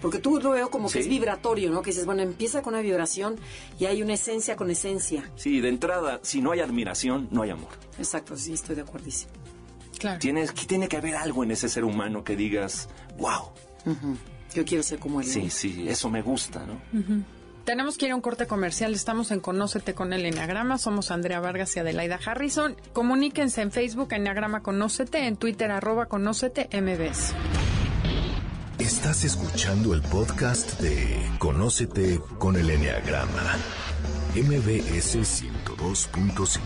[0.00, 1.82] Porque tú lo veo como que es vibratorio, ¿no?
[1.82, 3.36] Que dices, bueno, empieza con una vibración
[3.78, 5.30] y hay una esencia con esencia.
[5.36, 7.70] Sí, de entrada, si no hay admiración, no hay amor.
[7.98, 9.32] Exacto, sí, estoy de acuerdísimo.
[9.98, 10.18] Claro.
[10.18, 13.50] Tienes, tiene que haber algo en ese ser humano que digas, wow.
[14.54, 15.26] Yo quiero ser como él.
[15.26, 16.80] Sí, sí, eso me gusta, ¿no?
[17.64, 18.94] Tenemos que ir a un corte comercial.
[18.94, 20.78] Estamos en Conócete con el Enneagrama.
[20.78, 22.76] Somos Andrea Vargas y Adelaida Harrison.
[22.92, 27.34] Comuníquense en Facebook, Enneagrama Conócete, en Twitter, arroba Conócete MBS.
[28.78, 33.56] Estás escuchando el podcast de Conócete con el Enneagrama,
[34.34, 36.60] MBS 102.5.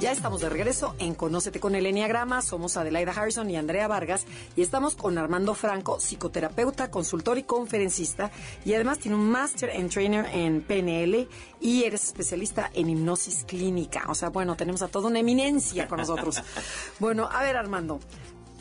[0.00, 2.42] Ya estamos de regreso en Conócete con el Enneagrama.
[2.42, 8.30] Somos Adelaida Harrison y Andrea Vargas y estamos con Armando Franco, psicoterapeuta, consultor y conferencista.
[8.64, 11.28] Y además tiene un Master en Trainer en PNL
[11.60, 14.04] y eres especialista en hipnosis clínica.
[14.08, 16.40] O sea, bueno, tenemos a toda una eminencia con nosotros.
[17.00, 18.00] bueno, a ver, Armando,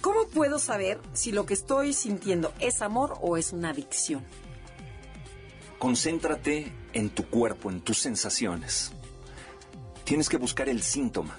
[0.01, 4.23] ¿Cómo puedo saber si lo que estoy sintiendo es amor o es una adicción?
[5.77, 8.93] Concéntrate en tu cuerpo, en tus sensaciones.
[10.05, 11.37] Tienes que buscar el síntoma.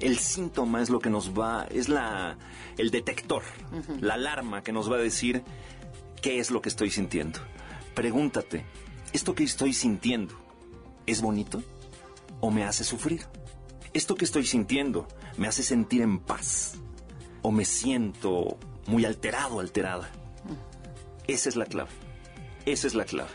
[0.00, 2.38] El síntoma es lo que nos va, es la,
[2.78, 3.42] el detector,
[4.00, 5.44] la alarma que nos va a decir
[6.22, 7.38] ¿qué es lo que estoy sintiendo?
[7.94, 8.64] Pregúntate,
[9.12, 10.34] ¿esto que estoy sintiendo
[11.06, 11.62] es bonito
[12.40, 13.26] o me hace sufrir?
[13.92, 16.81] ¿Esto que estoy sintiendo me hace sentir en paz
[17.42, 20.10] o me siento muy alterado, alterada?
[21.26, 21.90] Esa es la clave.
[22.66, 23.30] Esa es la clave.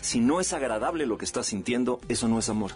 [0.00, 2.72] Si no es agradable lo que estás sintiendo, eso no es amor.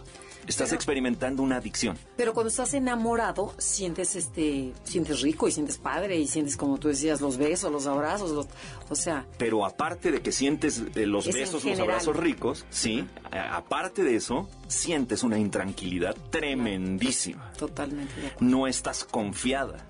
[0.47, 1.97] Estás experimentando una adicción.
[2.19, 6.89] Pero cuando estás enamorado, sientes este, sientes rico y sientes padre y sientes como tú
[6.89, 8.47] decías los besos, los abrazos, los-
[8.91, 13.57] o sea, Pero aparte de que sientes eh, los besos, los abrazos ricos, sí, a-
[13.57, 17.51] aparte de eso, sientes una intranquilidad tremendísima.
[17.57, 18.47] totalmente de acuerdo.
[18.47, 19.87] No estás confiada.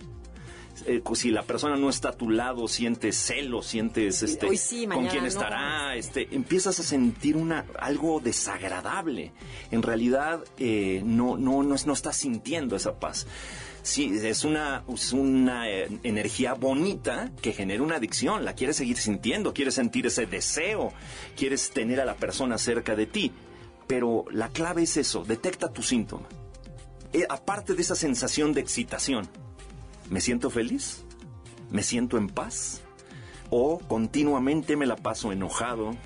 [0.87, 4.87] Eh, si la persona no está a tu lado, sientes celos, sientes este, Hoy sí,
[4.87, 5.29] con quién no.
[5.29, 9.33] estará, este, empiezas a sentir una algo desagradable.
[9.71, 13.27] En realidad eh, no, no, no, no estás sintiendo esa paz.
[13.83, 18.45] Sí, es una, es una eh, energía bonita que genera una adicción.
[18.45, 20.93] La quieres seguir sintiendo, quieres sentir ese deseo,
[21.37, 23.31] quieres tener a la persona cerca de ti.
[23.87, 26.27] Pero la clave es eso, detecta tu síntoma.
[27.13, 29.29] Eh, aparte de esa sensación de excitación,
[30.11, 31.05] ¿me siento feliz?
[31.71, 32.83] ¿Me siento en paz?
[33.51, 35.97] ¿O continuamente me la paso enojado?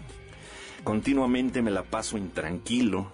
[0.84, 3.10] ¿Continuamente me la paso intranquilo?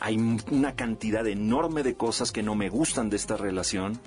[0.00, 0.16] Hay
[0.50, 3.98] una cantidad enorme de cosas que no me gustan de esta relación.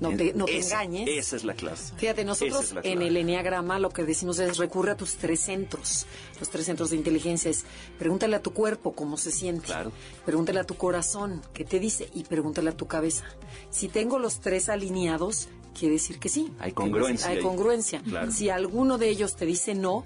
[0.00, 1.08] No te, no te Esa- engañes.
[1.08, 1.92] Esa es la clase.
[1.96, 6.06] Fíjate, nosotros es en el Enneagrama lo que decimos es recurre a tus tres centros,
[6.38, 7.50] los tres centros de inteligencia.
[7.50, 7.64] Es
[7.98, 9.66] pregúntale a tu cuerpo cómo se siente.
[9.66, 9.90] Claro.
[10.24, 13.24] Pregúntale a tu corazón qué te dice y pregúntale a tu cabeza.
[13.70, 16.52] Si tengo los tres alineados, quiere decir que sí.
[16.60, 18.00] Hay congruencia Hay congruencia.
[18.02, 18.30] Claro.
[18.30, 20.04] Si alguno de ellos te dice no,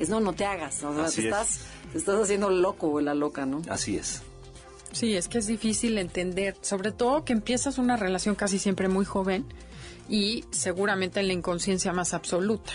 [0.00, 0.82] es no, no te hagas.
[0.82, 1.18] O sea, te es.
[1.18, 1.60] estás,
[1.92, 3.62] te estás haciendo loco o la loca, ¿no?
[3.68, 4.22] Así es.
[4.92, 9.04] Sí, es que es difícil entender, sobre todo que empiezas una relación casi siempre muy
[9.04, 9.44] joven
[10.08, 12.72] y seguramente en la inconsciencia más absoluta.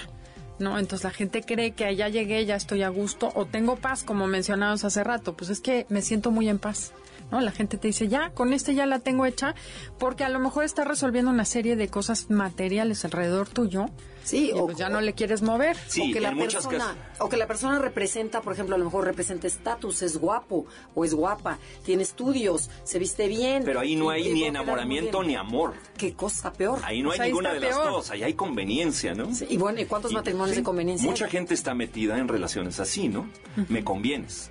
[0.60, 0.78] ¿No?
[0.78, 4.28] Entonces la gente cree que ya llegué, ya estoy a gusto o tengo paz, como
[4.28, 5.36] mencionábamos hace rato.
[5.36, 6.94] Pues es que me siento muy en paz.
[7.32, 7.42] ¿no?
[7.42, 9.56] La gente te dice, ya, con este ya la tengo hecha,
[9.98, 13.88] porque a lo mejor está resolviendo una serie de cosas materiales alrededor tuyo.
[14.24, 15.76] Sí, y pues ya no le quieres mover.
[15.88, 18.78] Sí, o que la en muchas persona o que la persona representa por ejemplo a
[18.78, 23.80] lo mejor representa estatus es guapo o es guapa tiene estudios se viste bien Pero
[23.82, 25.74] ahí no hay y ni enamoramiento ni amor.
[25.98, 28.12] qué cosa peor Ahí no Pues hay ahí ninguna de las dos.
[28.12, 29.34] Ahí hay conveniencia, ¿no?
[29.34, 31.32] Sí, y bueno y cuántos Y- matrimonios sí, de conveniencia Mucha hay?
[31.32, 33.28] gente está metida en relaciones así, ¿no?
[33.70, 34.50] Me convienes.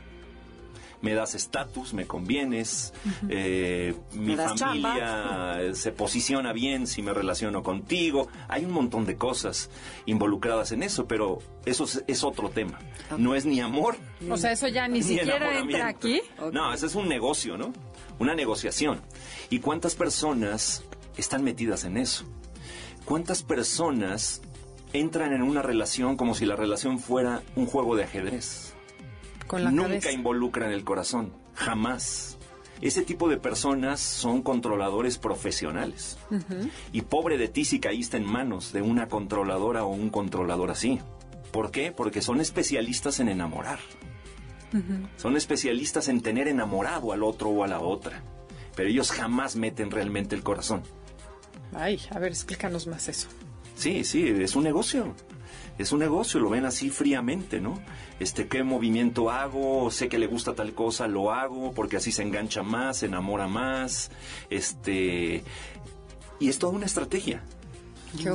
[1.03, 2.95] Me das estatus, me convienes,
[3.29, 8.29] eh, mi familia se posiciona bien si me relaciono contigo.
[8.49, 9.69] Hay un montón de cosas
[10.07, 12.79] involucradas en eso, pero eso es, es otro tema.
[13.19, 13.97] No es ni amor
[14.31, 16.21] O sea, eso ya ni siquiera entra aquí.
[16.53, 17.73] No, ese es un negocio, ¿no?
[18.19, 19.01] Una negociación.
[19.51, 20.85] ¿Y cuántas personas
[21.17, 22.25] están metidas en eso?
[23.05, 24.43] ¿Cuántas personas
[24.93, 28.71] entran en una relación como si la relación fuera un juego de ajedrez?
[29.53, 30.12] Con la Nunca cabeza.
[30.12, 32.38] involucran el corazón, jamás.
[32.81, 36.17] Ese tipo de personas son controladores profesionales.
[36.91, 41.01] Y pobre de ti si caíste en manos de una controladora o un controlador así.
[41.53, 41.93] ¿Por qué?
[41.93, 43.79] Porque son especialistas en enamorar.
[45.19, 48.23] Son especialistas en tener enamorado al otro o a la otra.
[48.75, 50.83] Pero ellos jamás meten realmente el corazón.
[51.75, 53.29] Ay, a ver, explícanos más eso.
[53.77, 55.15] Sí, sí, es un negocio.
[55.78, 57.80] Es un negocio, lo ven así fríamente, ¿no?
[58.20, 59.90] Este, ¿qué movimiento hago?
[59.90, 63.48] Sé que le gusta tal cosa, lo hago, porque así se engancha más, se enamora
[63.48, 64.11] más.
[64.50, 65.42] Este.
[66.38, 67.42] Y es toda una estrategia.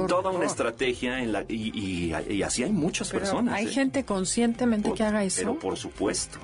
[0.07, 3.53] Toda una estrategia en la, y, y- y así hay muchas Pero personas.
[3.53, 3.69] hay ¿eh?
[3.69, 5.37] gente conscientemente Por- que haga eso.
[5.41, 6.39] Pero por supuesto.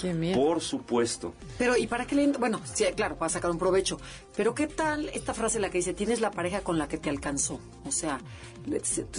[0.00, 0.36] Qué miedo.
[0.40, 1.34] Por supuesto.
[1.58, 2.26] Pero, ¿y para qué le.?
[2.32, 3.98] Bueno, sí, claro, para sacar un provecho.
[4.36, 7.08] Pero, ¿qué tal esta frase la que dice: tienes la pareja con la que te
[7.10, 7.60] alcanzó?
[7.86, 8.20] O sea,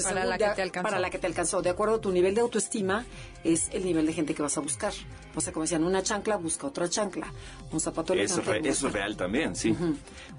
[0.04, 0.84] Para la de- que te alcanzó.
[0.90, 1.62] Para la que te alcanzó.
[1.62, 3.06] De acuerdo a tu nivel de autoestima,
[3.44, 4.94] es el nivel de gente que vas a buscar.
[5.36, 7.32] O sea, como decían, una chancla busca otra chancla.
[7.72, 9.76] Un zapato Es, elegante re- es busca- real también, sí.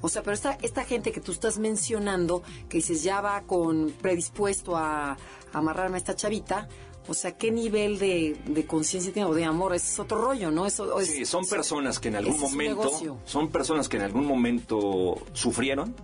[0.01, 3.93] O sea, pero esta, esta gente que tú estás mencionando, que dices ya va con
[4.01, 5.17] predispuesto a, a
[5.53, 6.69] amarrarme a esta chavita,
[7.09, 9.75] o sea, ¿qué nivel de, de conciencia tiene o de amor?
[9.75, 10.67] Es otro rollo, ¿no?
[10.67, 12.91] Eso, es- Sí, son personas que en algún momento
[13.25, 15.95] son personas que en algún momento sufrieron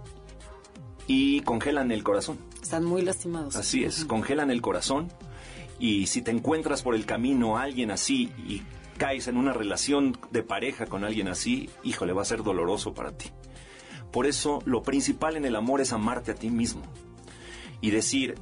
[1.06, 2.38] y congelan el corazón.
[2.62, 3.56] Están muy lastimados.
[3.56, 5.12] Así es, congelan el corazón
[5.78, 8.62] y si te encuentras por el camino a alguien así y
[8.96, 13.12] caes en una relación de pareja con alguien así, híjole, va a ser doloroso para
[13.16, 13.28] ti.
[14.12, 16.82] Por eso lo principal en el amor es amarte a ti mismo
[17.80, 18.36] y decir,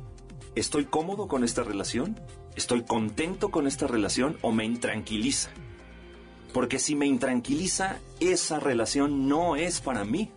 [0.54, 2.20] ¿estoy cómodo con esta relación?
[2.56, 5.50] ¿Estoy contento con esta relación o me intranquiliza?
[6.52, 10.30] Porque si me intranquiliza, esa relación no es para mí.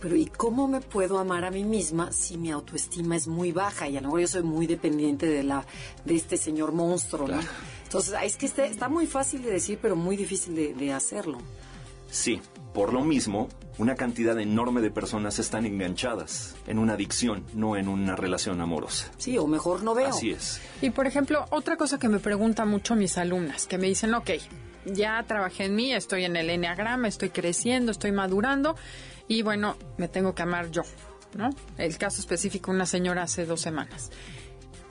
[0.00, 3.88] Pero ¿y cómo me puedo amar a mí misma si mi autoestima es muy baja?
[3.88, 5.66] Y a lo mejor yo soy muy dependiente de la
[6.04, 7.40] de este señor monstruo, ¿no?
[7.84, 11.38] Entonces, es que este, está muy fácil de decir, pero muy difícil de, de hacerlo.
[12.10, 12.40] Sí,
[12.72, 17.88] por lo mismo, una cantidad enorme de personas están enganchadas en una adicción, no en
[17.88, 19.10] una relación amorosa.
[19.18, 20.08] Sí, o mejor no veo.
[20.08, 20.60] Así es.
[20.80, 24.30] Y por ejemplo, otra cosa que me preguntan mucho mis alumnas, que me dicen, ok,
[24.86, 28.76] ya trabajé en mí, estoy en el enneagrama, estoy creciendo, estoy madurando
[29.28, 30.82] y bueno, me tengo que amar yo,
[31.34, 31.50] ¿no?
[31.78, 34.10] El caso específico, una señora hace dos semanas.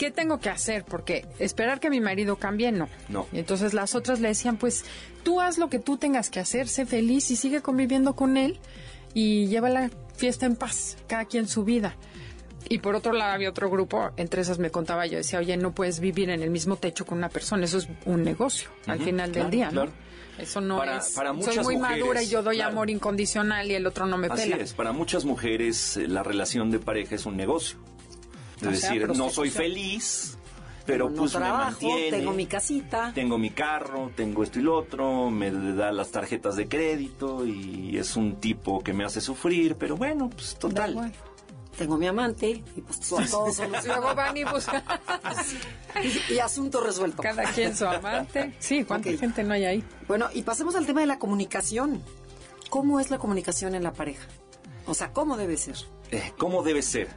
[0.01, 0.83] ¿Qué tengo que hacer?
[0.83, 2.89] Porque esperar que mi marido cambie, no.
[3.07, 3.27] No.
[3.31, 4.83] Y entonces las otras le decían, pues
[5.21, 8.59] tú haz lo que tú tengas que hacer, sé feliz y sigue conviviendo con él
[9.13, 11.95] y lleva la fiesta en paz, cada quien su vida.
[12.67, 15.71] Y por otro lado había otro grupo, entre esas me contaba yo, decía, oye, no
[15.75, 19.31] puedes vivir en el mismo techo con una persona, eso es un negocio al final
[19.31, 19.71] del claro, día, ¿no?
[19.71, 19.91] claro.
[20.39, 22.71] Eso no Para- es, para soy muy mujeres, madura y yo doy claro.
[22.71, 24.63] amor incondicional y el otro no me Así pela.
[24.63, 27.77] es, para muchas mujeres eh, la relación de pareja es un negocio.
[28.61, 30.37] Es O sea, decir, no soy feliz,
[30.85, 32.17] pero no pues me trabajo, mantiene.
[32.17, 33.11] tengo mi casita.
[33.13, 37.97] Tengo mi carro, tengo esto y lo otro, me da las tarjetas de crédito y
[37.97, 41.11] es un tipo que me hace sufrir, pero bueno, pues total.
[41.77, 43.87] Tengo mi amante y pues todo, todo solucionado.
[44.01, 44.83] Luego van y buscan
[46.29, 47.23] y, y asunto resuelto.
[47.23, 48.53] cada quien su amante.
[48.59, 49.83] Sí, ¿cuánta gente no hay ahí?
[50.07, 52.01] Bueno, y pasemos al tema de la comunicación.
[52.69, 54.27] ¿Cómo es la comunicación en la pareja?
[54.85, 55.75] O sea, ¿cómo debe ser?
[56.11, 57.07] Eh, ¿Cómo debe ser?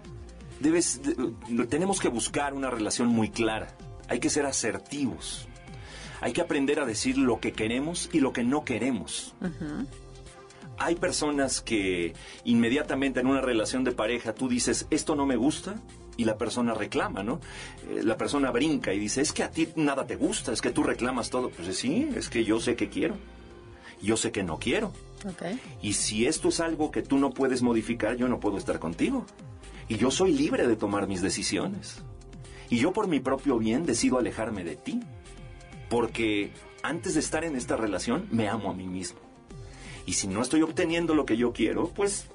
[0.60, 3.76] Debes, de- tenemos que buscar una relación muy clara.
[4.08, 5.46] Hay que ser asertivos.
[6.20, 9.34] Hay que aprender a decir lo que queremos y lo que no queremos.
[10.78, 12.14] Hay personas que
[12.44, 15.76] inmediatamente en una relación de pareja tú dices, esto no me gusta,
[16.16, 17.40] y la persona reclama, ¿no?
[17.88, 20.70] Eh, la persona brinca y dice, es que a ti nada te gusta, es que
[20.70, 21.50] tú reclamas todo.
[21.50, 23.16] Pues sí, es que yo sé que quiero.
[24.02, 24.92] Yo sé que no quiero.
[25.26, 25.42] Ok.
[25.82, 29.26] Y si esto es algo que tú no puedes modificar, yo no puedo estar contigo.
[29.88, 32.02] Y yo soy libre de tomar mis decisiones.
[32.70, 35.00] Y yo por mi propio bien decido alejarme de ti.
[35.88, 39.20] Porque antes de estar en esta relación, me amo a mí mismo.
[40.06, 42.28] Y si no estoy obteniendo lo que yo quiero, pues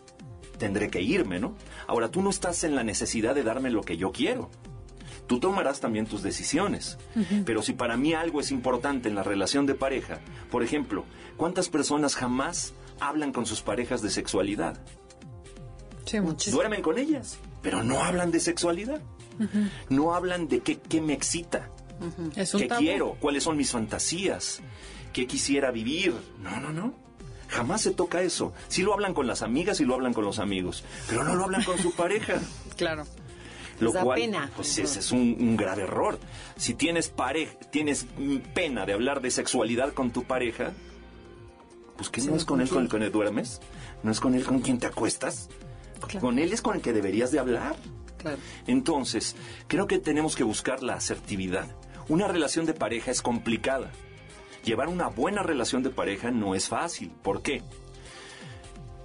[0.58, 1.56] tendré que irme, ¿no?
[1.88, 4.50] Ahora, tú no estás en la necesidad de darme lo que yo quiero.
[5.28, 6.98] Tú tomarás también tus decisiones.
[7.46, 11.06] Pero si para mí algo es importante en la relación de pareja, por ejemplo,
[11.38, 14.80] ¿cuántas personas jamás hablan con sus parejas de sexualidad?
[16.10, 16.58] Sí, muchísimo.
[16.58, 19.00] Duermen con ellas, pero no hablan de sexualidad.
[19.90, 21.70] No hablan de qué, qué me excita,
[22.36, 22.82] Es un qué tabú.
[22.82, 24.60] quiero, cuáles son mis fantasías,
[25.14, 26.14] qué quisiera vivir.
[26.42, 26.94] No, no, no.
[27.48, 28.54] Jamás se toca eso.
[28.68, 31.44] Sí lo hablan con las amigas y lo hablan con los amigos, pero no lo
[31.46, 32.40] hablan con su pareja.
[32.76, 33.06] Claro.
[33.82, 34.50] Lo da cual, pena.
[34.56, 36.18] pues ese es un, un grave error.
[36.56, 38.06] Si tienes pareja, tienes
[38.54, 40.72] pena de hablar de sexualidad con tu pareja,
[41.98, 43.60] pues que no es con él con el que duermes,
[44.04, 45.50] no es con él con quien te acuestas,
[46.00, 46.20] Claro.
[46.20, 47.76] con él es con el que deberías de hablar.
[48.18, 48.38] Claro.
[48.68, 49.36] Entonces,
[49.68, 51.68] creo que tenemos que buscar la asertividad.
[52.10, 53.92] Una relación de pareja es complicada.
[54.64, 57.12] Llevar una buena relación de pareja no es fácil.
[57.22, 57.62] ¿Por qué?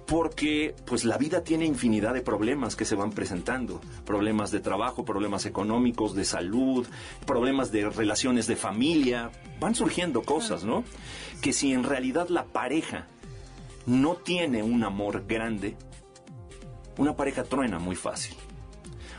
[0.05, 5.05] Porque pues la vida tiene infinidad de problemas que se van presentando, problemas de trabajo,
[5.05, 6.85] problemas económicos, de salud,
[7.25, 10.83] problemas de relaciones de familia, van surgiendo cosas, ¿no?
[11.41, 13.07] Que si en realidad la pareja
[13.87, 15.75] no tiene un amor grande,
[16.97, 18.35] una pareja truena muy fácil.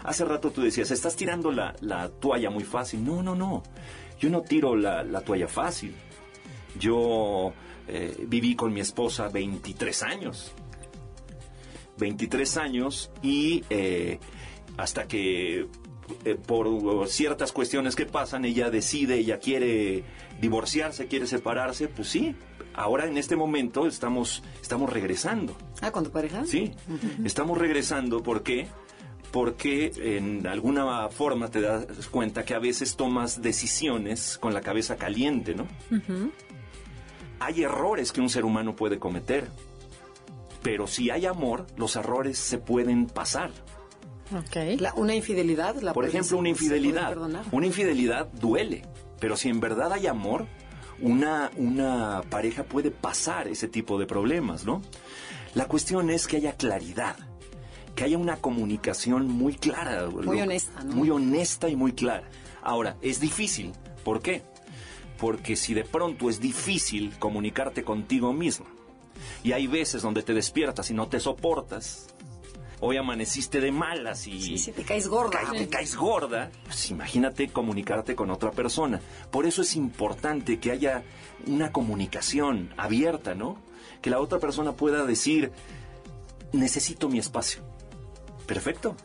[0.04, 3.04] Hace rato tú decías, estás tirando la, la toalla muy fácil.
[3.04, 3.62] No, no, no.
[4.20, 5.94] Yo no tiro la, la toalla fácil.
[6.78, 7.52] Yo
[7.88, 10.52] eh, viví con mi esposa 23 años.
[11.98, 14.18] 23 años y eh,
[14.76, 15.66] hasta que
[16.24, 20.04] eh, por ciertas cuestiones que pasan ella decide, ella quiere
[20.40, 22.34] divorciarse, quiere separarse, pues sí,
[22.76, 25.56] ahora en este momento estamos, estamos regresando.
[25.80, 26.44] Ah, ¿con tu pareja?
[26.46, 26.72] Sí,
[27.24, 28.68] estamos regresando, ¿por qué?
[29.32, 34.96] Porque en alguna forma te das cuenta que a veces tomas decisiones con la cabeza
[34.96, 35.66] caliente, ¿no?
[37.40, 39.48] Hay errores que un ser humano puede cometer,
[40.62, 43.50] pero si hay amor, los errores se pueden pasar.
[44.34, 44.80] Ok.
[44.80, 47.08] La- una infidelidad, la Por ejemplo, una infidelidad.
[47.08, 47.44] perdonar.
[47.52, 48.82] Una infidelidad duele,
[49.20, 50.46] pero si en verdad hay amor,
[51.00, 54.82] una, una pareja puede pasar ese tipo de problemas, ¿no?
[55.54, 57.16] La cuestión es que haya claridad,
[57.94, 60.06] que haya una comunicación muy clara.
[60.08, 60.94] Muy honesta, ¿no?
[60.94, 62.28] Muy honesta y muy clara.
[62.62, 63.72] Ahora, es difícil.
[64.04, 64.42] ¿Por qué?
[65.18, 68.66] Porque si de pronto es difícil comunicarte contigo mismo,
[69.42, 72.08] y hay veces donde te despiertas y no te soportas,
[72.80, 75.40] hoy amaneciste de malas y Sí, sí, te caes gorda.
[75.40, 79.00] ca- te caes gorda, pues imagínate comunicarte con otra persona.
[79.30, 81.02] Por eso es importante que haya
[81.46, 83.58] una comunicación abierta, ¿no?
[84.02, 85.52] Que la otra persona pueda decir,
[86.52, 87.62] necesito mi espacio.
[88.46, 88.96] Perfecto.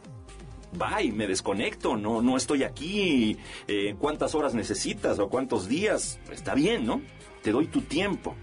[0.73, 3.37] Bye, me desconecto, no, no estoy aquí.
[3.67, 6.19] Eh, ¿Cuántas horas necesitas o cuántos días?
[6.31, 7.01] Está bien, ¿no?
[7.41, 8.35] Te doy tu tiempo.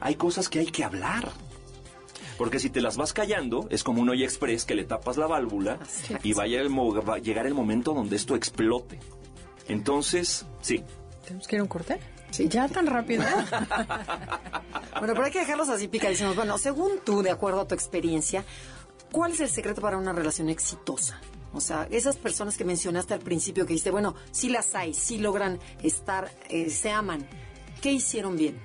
[0.00, 1.30] Hay cosas que hay que hablar.
[2.40, 5.26] Porque si te las vas callando, es como un hoy express que le tapas la
[5.26, 5.78] válvula
[6.22, 8.98] y vaya va a llegar el momento donde esto explote.
[9.68, 10.82] Entonces, sí.
[11.22, 12.00] ¿Tenemos que ir a un corte?
[12.30, 12.48] Sí.
[12.48, 13.24] ¿Ya tan rápido?
[14.98, 16.34] bueno, pero hay que dejarlos así picadísimos.
[16.34, 18.42] Bueno, según tú, de acuerdo a tu experiencia,
[19.12, 21.20] ¿cuál es el secreto para una relación exitosa?
[21.52, 25.18] O sea, esas personas que mencionaste al principio que dijiste, bueno, sí las hay, sí
[25.18, 27.28] logran estar, eh, se aman.
[27.82, 28.58] ¿Qué hicieron bien?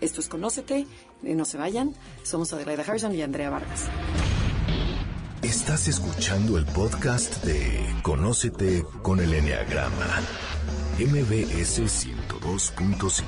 [0.00, 0.86] Esto es Conócete,
[1.22, 1.94] no se vayan.
[2.22, 3.88] Somos Adelaida Harrison y Andrea Vargas.
[5.42, 10.20] Estás escuchando el podcast de Conócete con el Enneagrama,
[10.98, 13.22] MBS 102.5.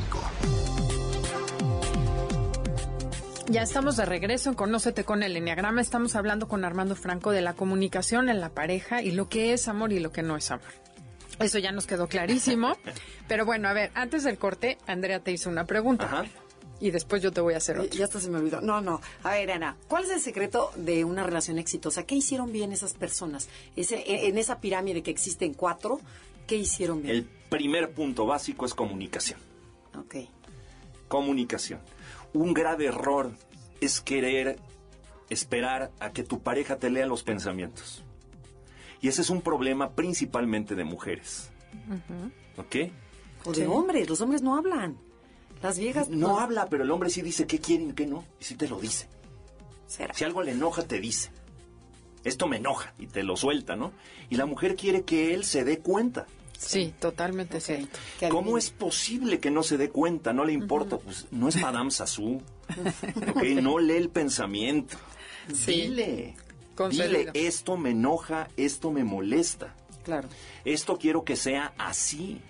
[3.49, 5.81] Ya estamos de regreso en Conócete con el Enneagrama.
[5.81, 9.69] Estamos hablando con Armando Franco de la comunicación en la pareja y lo que es
[9.69, 10.73] amor y lo que no es amor.
[11.41, 12.77] Eso ya nos quedó clarísimo.
[13.29, 16.07] Pero bueno, a ver, antes del corte, Andrea te hizo una pregunta.
[16.07, 16.25] Ajá.
[16.81, 17.97] Y después yo te voy a hacer otra.
[17.97, 18.61] Ya hasta se me olvidó.
[18.61, 19.01] No, no.
[19.23, 22.05] A ver, Ana, ¿cuál es el secreto de una relación exitosa?
[22.05, 23.49] ¿Qué hicieron bien esas personas?
[23.77, 26.01] Ese, e, en esa pirámide que existen cuatro,
[26.47, 27.17] ¿qué hicieron bien?
[27.17, 29.39] El primer punto básico es comunicación.
[29.97, 30.17] Ok.
[31.09, 31.81] Comunicación
[32.35, 33.33] un grave error
[33.81, 34.59] es querer
[35.31, 38.03] esperar a que tu pareja te lea los pensamientos.
[39.01, 41.51] Y ese es un problema principalmente de mujeres.
[42.57, 42.77] ¿Ok?
[43.45, 44.99] O de hombres, los hombres no hablan.
[45.65, 48.23] Las viejas no, habla, pero el hombre sí dice qué quiere y qué no.
[48.39, 49.09] Y sí te lo dice.
[49.87, 51.31] Si algo le enoja, te dice.
[52.23, 53.93] Esto me enoja y te lo suelta, ¿no?
[54.29, 56.27] Y la mujer quiere que él se dé cuenta.
[56.59, 57.99] Sí, totalmente cierto.
[58.29, 60.35] ¿Cómo es posible que no se dé cuenta?
[60.35, 60.99] No le importa.
[60.99, 62.43] Pues no es Madame Sassou.
[63.63, 64.99] No lee el pensamiento.
[65.65, 66.35] Dile.
[66.91, 69.75] Dile, esto me enoja, esto me molesta.
[70.03, 70.29] Claro.
[70.67, 72.43] Esto quiero que sea así.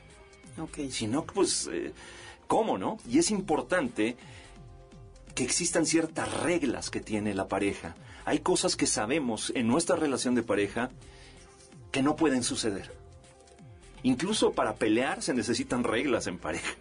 [0.59, 0.91] Okay.
[0.91, 1.93] Si no, pues, eh,
[2.47, 2.99] ¿cómo no?
[3.09, 4.17] Y es importante
[5.35, 7.95] que existan ciertas reglas que tiene la pareja.
[8.25, 10.91] Hay cosas que sabemos en nuestra relación de pareja
[11.91, 12.91] que no pueden suceder.
[14.03, 16.75] Incluso para pelear se necesitan reglas en pareja.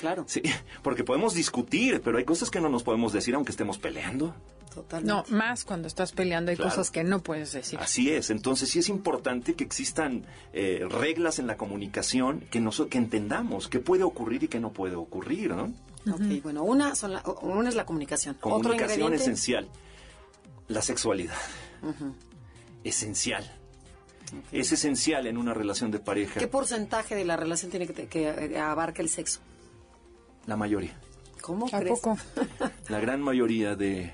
[0.00, 0.24] claro.
[0.26, 0.42] Sí,
[0.82, 4.34] porque podemos discutir, pero hay cosas que no nos podemos decir aunque estemos peleando.
[4.78, 5.30] Totalmente.
[5.32, 7.80] No, más cuando estás peleando hay cosas que no puedes decir.
[7.80, 12.80] Así es, entonces sí es importante que existan eh, reglas en la comunicación que, nos,
[12.88, 15.72] que entendamos qué puede ocurrir y qué no puede ocurrir, ¿no?
[16.12, 18.36] Ok, bueno, una, son una es la comunicación.
[18.36, 19.68] Comunicación esencial.
[20.68, 21.34] La sexualidad.
[22.84, 23.52] Esencial.
[24.52, 26.38] Es esencial en una relación de pareja.
[26.38, 29.40] ¿Qué porcentaje de la relación tiene que, que eh, abarca el sexo?
[30.46, 30.96] La mayoría.
[31.40, 32.16] ¿Cómo ¿A poco?
[32.88, 34.12] La gran mayoría de,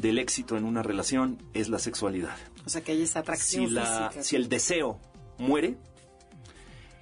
[0.00, 2.36] del éxito en una relación es la sexualidad.
[2.64, 4.98] O sea, que hay esa atracción si, la, si el deseo
[5.38, 5.76] muere,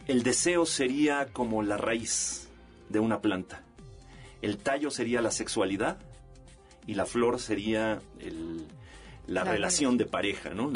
[0.06, 2.48] el deseo sería como la raíz
[2.88, 3.62] de una planta.
[4.42, 5.98] El tallo sería la sexualidad
[6.86, 8.66] y la flor sería el,
[9.26, 10.72] la, relación de pareja, ¿no?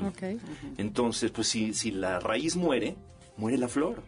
[0.76, 2.96] Entonces, pues si, si la raíz muere,
[3.36, 4.02] muere la flor.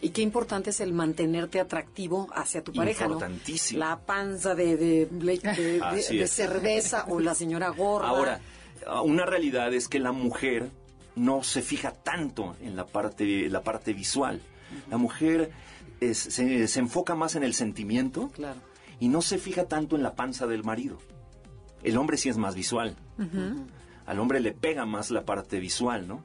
[0.00, 3.80] Y qué importante es el mantenerte atractivo hacia tu pareja, Importantísimo.
[3.80, 8.08] La panza de, de, cerveza o la señora gorda.
[8.08, 8.40] Ahora,
[9.04, 10.70] una realidad es que la mujer
[11.14, 14.40] no se fija tanto en la parte, la parte visual.
[14.90, 15.50] La mujer
[16.00, 18.60] se, se, enfoca más en el sentimiento claro.
[19.00, 20.98] y no se fija tanto en la panza del marido.
[21.82, 22.96] El hombre sí es más visual.
[24.06, 26.22] Al hombre le pega más la parte visual, ¿no?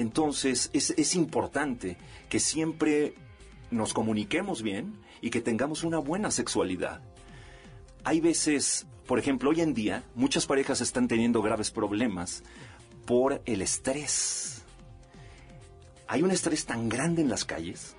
[0.00, 1.98] Entonces es, es importante
[2.30, 3.12] que siempre
[3.70, 7.02] nos comuniquemos bien y que tengamos una buena sexualidad.
[8.02, 12.42] Hay veces, por ejemplo, hoy en día, muchas parejas están teniendo graves problemas
[13.04, 14.62] por el estrés.
[16.08, 17.94] Hay un estrés tan grande en las calles,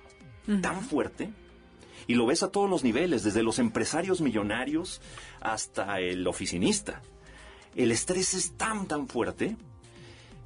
[0.60, 1.30] tan fuerte,
[2.08, 5.00] y lo ves a todos los niveles, desde los empresarios millonarios
[5.40, 7.00] hasta el oficinista.
[7.76, 9.56] El estrés es tan, tan fuerte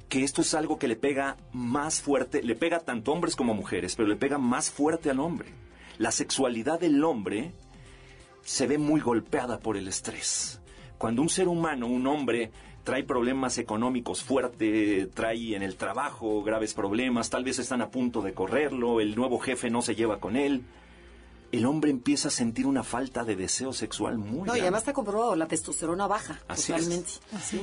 [0.09, 3.95] que esto es algo que le pega más fuerte, le pega tanto hombres como mujeres,
[3.95, 5.49] pero le pega más fuerte al hombre.
[5.97, 7.51] La sexualidad del hombre
[8.43, 10.61] se ve muy golpeada por el estrés.
[10.97, 12.51] Cuando un ser humano, un hombre,
[12.83, 18.21] trae problemas económicos fuertes, trae en el trabajo graves problemas, tal vez están a punto
[18.21, 20.63] de correrlo, el nuevo jefe no se lleva con él,
[21.51, 24.93] el hombre empieza a sentir una falta de deseo sexual muy No, y además está
[24.93, 27.11] comprobado, la testosterona baja Así totalmente.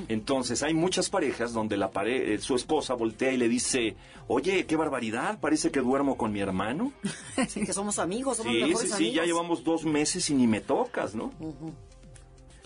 [0.08, 3.96] Entonces, hay muchas parejas donde la pare eh, su esposa voltea y le dice,
[4.28, 6.92] oye, qué barbaridad, parece que duermo con mi hermano.
[7.48, 10.60] sí, que somos amigos, somos sí, sí, Sí, ya llevamos dos meses y ni me
[10.60, 11.32] tocas, ¿no?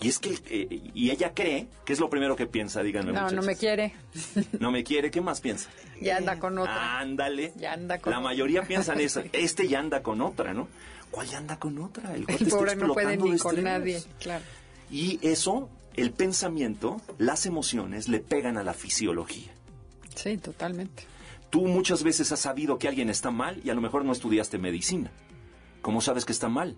[0.01, 3.11] Y es que, eh, y ella cree, que es lo primero que piensa, díganme.
[3.11, 3.93] No, no me quiere.
[4.59, 5.69] No me quiere, ¿qué más piensa?
[6.01, 6.99] Ya anda con otra.
[6.99, 7.51] Ándale.
[7.57, 8.29] Ya anda con La otra.
[8.29, 9.21] mayoría piensan eso.
[9.33, 10.69] Este ya anda con otra, ¿no?
[11.11, 12.15] ¿Cuál ya anda con otra?
[12.15, 14.01] El está pobre no puede ni con nadie.
[14.19, 14.43] Claro.
[14.89, 19.51] Y eso, el pensamiento, las emociones, le pegan a la fisiología.
[20.15, 21.03] Sí, totalmente.
[21.49, 24.59] Tú muchas veces has sabido que alguien está mal y a lo mejor no estudiaste
[24.59, 25.11] medicina.
[25.81, 26.77] ¿Cómo sabes que está mal?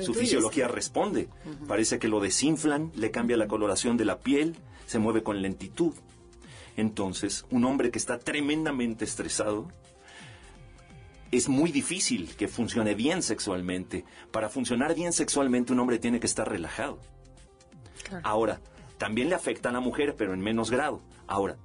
[0.00, 1.28] Su fisiología responde.
[1.68, 5.92] Parece que lo desinflan, le cambia la coloración de la piel, se mueve con lentitud.
[6.76, 9.68] Entonces, un hombre que está tremendamente estresado,
[11.30, 14.04] es muy difícil que funcione bien sexualmente.
[14.30, 16.98] Para funcionar bien sexualmente, un hombre tiene que estar relajado.
[18.04, 18.22] Claro.
[18.26, 18.60] Ahora,
[18.98, 21.00] también le afecta a la mujer, pero en menos grado.
[21.26, 21.56] Ahora,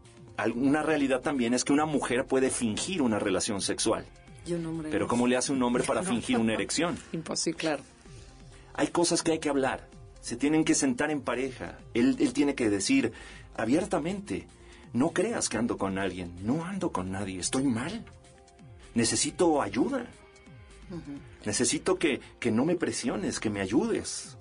[0.55, 4.05] una realidad también es que una mujer puede fingir una relación sexual.
[4.45, 5.07] Y un hombre Pero.
[5.07, 6.97] ¿cómo le hace un hombre para fingir una erección?
[7.11, 7.59] Imposible.
[7.59, 7.83] Claro.
[8.79, 9.87] Hay cosas que hay que hablar.
[10.21, 11.77] Se tienen que sentar en pareja.
[11.93, 13.11] Él, él tiene que decir
[13.55, 14.47] abiertamente,
[14.93, 16.33] no creas que ando con alguien.
[16.45, 17.39] No ando con nadie.
[17.39, 18.05] Estoy mal.
[18.95, 20.05] Necesito ayuda.
[21.45, 24.35] Necesito que, que no me presiones, que me ayudes.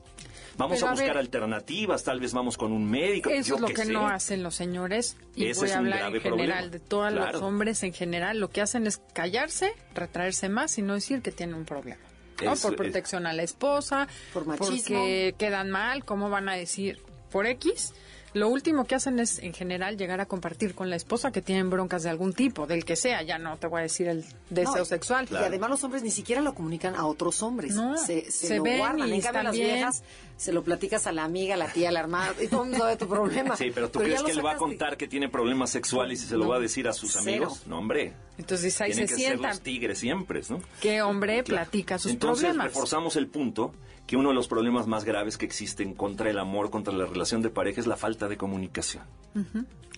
[0.57, 3.31] Vamos Pero a a buscar ver- alternativas, tal vez vamos con un médico.
[3.31, 6.21] Eso yo es lo que no hacen los señores y Ese voy a hablar en
[6.21, 6.69] general problema.
[6.69, 8.41] de todos los hombres en general.
[8.41, 12.01] Lo que hacen es callarse, retraerse más y no decir que tienen un problema.
[12.45, 12.57] ¿No?
[12.57, 14.69] Por es- protección a la esposa, Por machismo.
[14.99, 17.01] porque quedan mal, ¿cómo van a decir?
[17.31, 17.93] Por X.
[18.35, 21.71] Lo último que hacen es, en general, llegar a compartir con la esposa que tienen
[21.71, 23.23] broncas de algún tipo, del que sea.
[23.23, 25.27] Ya no te voy a decir el deseo No, sexual.
[25.31, 27.75] Y además los hombres ni siquiera lo comunican a otros hombres.
[27.75, 29.09] No, se, se se lo ven guardan.
[29.09, 30.03] y En cambio, las viejas
[30.37, 32.69] se lo platicas a la amiga, a la tía, a la hermana, y todo el
[32.71, 33.57] mundo sabe tu problema.
[33.57, 36.27] Sí, pero ¿tú ya crees que él va a contar que tiene problemas sexuales y
[36.27, 37.23] se lo va a decir a sus Cero.
[37.23, 37.67] amigos?
[37.67, 38.13] No, hombre.
[38.37, 40.61] Entonces ahí Tienen se que ser los tigres siempre, ¿no?
[40.81, 41.65] ¿Qué hombre Claro.
[41.65, 42.67] platica sus Entonces, problemas?
[42.69, 43.75] reforzamos el punto
[44.09, 47.43] que uno de los problemas más graves que existen contra el amor, contra la relación
[47.43, 49.05] de pareja, es la falta de comunicación.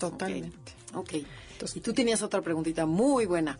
[0.00, 0.72] Totalmente.
[0.94, 1.14] Ok.
[1.76, 3.56] Y tú tenías otra preguntita muy buena.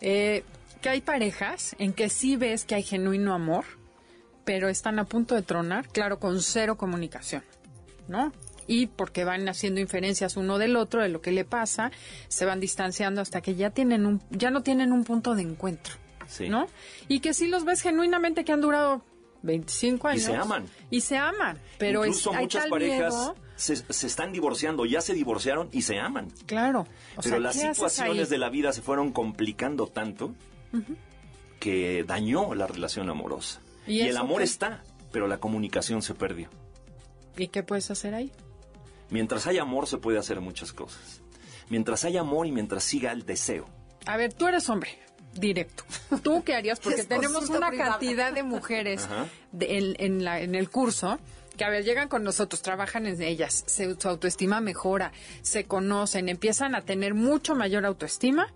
[0.00, 0.44] Eh,
[0.80, 3.66] que hay parejas en que sí ves que hay genuino amor,
[4.44, 7.42] pero están a punto de tronar, claro, con cero comunicación,
[8.08, 8.32] ¿no?
[8.66, 11.92] Y porque van haciendo inferencias uno del otro de lo que le pasa,
[12.28, 15.94] se van distanciando hasta que ya tienen un, ya no tienen un punto de encuentro,
[16.28, 16.48] Sí.
[16.48, 16.66] ¿no?
[17.08, 19.04] Y que sí los ves genuinamente que han durado
[19.42, 20.22] 25 Y años.
[20.24, 20.66] se aman.
[20.90, 24.84] Y se aman, pero es, Incluso hay muchas tal parejas miedo, se, se están divorciando,
[24.86, 26.28] ya se divorciaron y se aman.
[26.46, 26.80] claro.
[26.80, 26.86] O
[27.22, 30.34] Pero sea, las ¿qué haces situaciones de la vida se fueron complicando tanto
[31.60, 33.60] que dañó la relación amorosa.
[33.86, 34.44] ¿Y Y, el amor qué?
[34.44, 34.82] está,
[35.12, 36.48] pero la comunicación se perdió.
[37.36, 38.32] ¿Y qué puedes hacer ahí?
[39.10, 41.20] Mientras hay amor se puede hacer muchas cosas.
[41.68, 43.66] Mientras hay amor y mientras siga el deseo.
[44.06, 44.98] A ver, tú eres hombre,
[45.34, 45.84] directo.
[46.22, 46.78] ¿Tú qué harías?
[46.82, 47.90] Porque tenemos una privada.
[47.92, 49.08] cantidad de mujeres
[49.52, 51.18] de- en, en la- en el curso
[51.56, 55.12] que, a ver, llegan con nosotros, trabajan en ellas, se- su autoestima mejora,
[55.42, 58.46] se conocen, empiezan a tener mucho mayor autoestima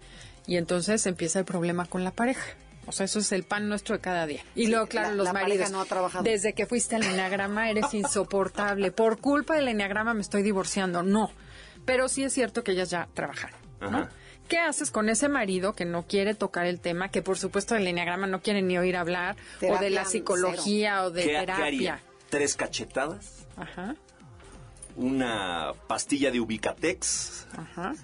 [0.47, 2.45] y entonces empieza el problema con la pareja.
[2.89, 4.43] O sea, eso es el pan nuestro de cada día.
[4.55, 5.71] Y Sí, luego, claro, la- los la maridos.
[5.73, 6.23] no ha trabajado.
[6.23, 8.93] Desde que fuiste al enneagrama eres insoportable.
[8.93, 11.03] Por culpa del enneagrama me estoy divorciando.
[11.03, 11.33] No.
[11.85, 13.59] Pero sí es cierto que ellas ya trabajaron.
[13.81, 14.09] ¿no?
[14.49, 17.87] ¿Qué haces con ese marido que no quiere tocar el tema, que por supuesto del
[17.87, 19.37] enneagrama no quiere ni oír hablar,
[19.69, 21.65] o de la psicología o de ¿Qué, qué terapia?
[21.65, 22.01] haría?
[22.31, 23.47] ¿Tres cachetadas?
[23.57, 23.97] Ajá,
[24.97, 27.47] ¿Una pastilla de Ubicatex?
[27.57, 27.95] ajá.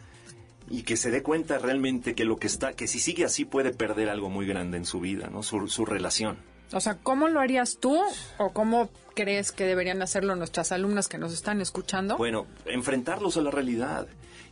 [0.68, 3.72] y que se dé cuenta realmente que lo que está, que si sigue así puede
[3.72, 5.42] perder algo muy grande en su vida, ¿no?
[5.42, 6.38] Su, su relación.
[6.72, 8.00] O sea, ¿cómo lo harías tú
[8.38, 12.16] o cómo crees que deberían hacerlo nuestras alumnas que nos están escuchando?
[12.16, 14.06] Bueno, enfrentarlos a la realidad.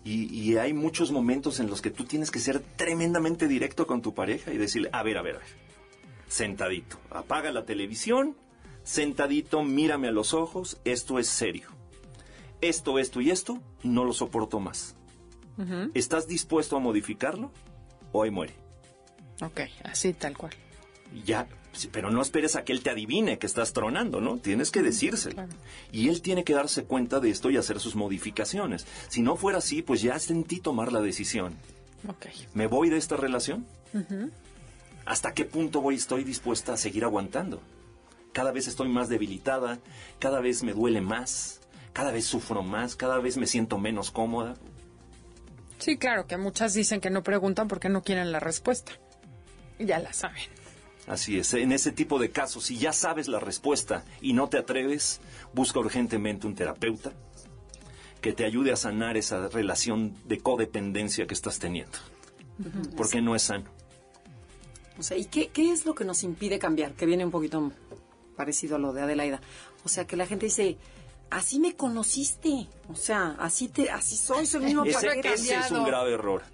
[0.05, 4.01] Y, y hay muchos momentos en los que tú tienes que ser tremendamente directo con
[4.01, 5.49] tu pareja y decirle, a ver, a ver, a ver,
[6.27, 8.37] sentadito, apaga la televisión,
[8.83, 11.69] sentadito, mírame a los ojos, esto es serio.
[12.61, 14.97] Esto, esto y esto, no lo soporto más.
[15.93, 17.51] ¿Estás dispuesto a modificarlo?
[18.13, 18.55] O ahí muere.
[19.43, 20.55] Ok, así tal cual.
[21.25, 21.47] Ya,
[21.93, 24.39] pero no esperes a que él te adivine que estás tronando, ¿no?
[24.39, 25.35] Tienes que decírselo.
[25.35, 25.53] Claro.
[25.93, 28.87] Y él tiene que darse cuenta de esto y hacer sus modificaciones.
[29.09, 31.55] Si no fuera así, pues ya sentí tomar la decisión.
[32.09, 32.27] Ok.
[32.55, 33.67] ¿Me voy de esta relación?
[35.05, 37.61] ¿Hasta qué punto voy estoy dispuesta a seguir aguantando?
[38.33, 39.81] Cada vez estoy más debilitada,
[40.21, 41.61] cada vez me duele más,
[41.93, 44.55] cada vez sufro más, cada vez me siento menos cómoda.
[45.79, 48.93] Sí, claro, que muchas dicen que no preguntan porque no quieren la respuesta.
[49.79, 50.43] Ya la saben.
[51.11, 54.59] Así es, en ese tipo de casos, si ya sabes la respuesta y no te
[54.59, 55.21] atreves,
[55.53, 57.13] busca urgentemente un terapeuta
[58.21, 61.99] que te ayude a sanar esa relación de codependencia que estás teniendo.
[62.97, 63.65] Porque no es sano.
[65.01, 66.93] O sea, ¿y qué, qué es lo que nos impide cambiar?
[66.93, 67.73] Que viene un poquito
[68.37, 69.41] parecido a lo de Adelaida.
[69.83, 70.79] O sea, que la gente dice,
[71.29, 72.69] así me conociste.
[72.89, 76.45] O sea, así te, así soy, soy el mismo ese es un grave error.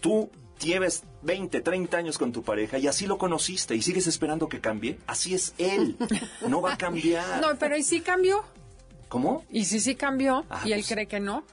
[0.00, 0.28] Tú
[0.60, 4.60] lleves 20, 30 años con tu pareja y así lo conociste y sigues esperando que
[4.60, 4.98] cambie.
[5.06, 5.96] Así es él.
[6.48, 7.40] No va a cambiar.
[7.40, 8.44] No, pero ¿y si cambió?
[9.08, 9.44] ¿Cómo?
[9.50, 10.44] ¿Y si sí cambió?
[10.48, 11.44] Ah, y él pues, cree que no.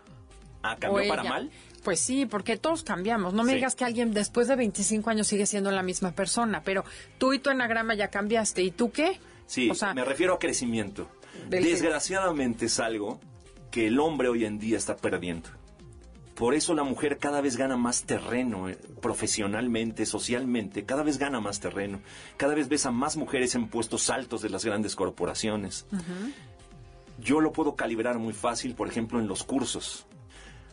[0.64, 1.50] ¿Ah, ¿O cambió para mal?
[1.84, 3.34] Pues sí, porque todos cambiamos.
[3.34, 3.56] No me Sí.
[3.56, 6.84] digas que alguien después de 25 años sigue siendo la misma persona, pero
[7.18, 8.62] tú y tu enagrama ya cambiaste.
[8.62, 9.20] ¿Y tú qué?
[9.48, 11.10] Sí, O sea, me refiero a crecimiento.
[11.50, 13.20] Desgraciadamente es algo
[13.72, 15.50] que el hombre hoy en día está perdiendo.
[16.40, 21.42] Por eso la mujer cada vez gana más terreno, eh, profesionalmente, socialmente, cada vez gana
[21.42, 22.00] más terreno.
[22.38, 25.86] Cada vez ves a más mujeres en puestos altos de las grandes corporaciones.
[27.20, 30.06] Yo lo puedo calibrar muy fácil, por ejemplo, en los cursos.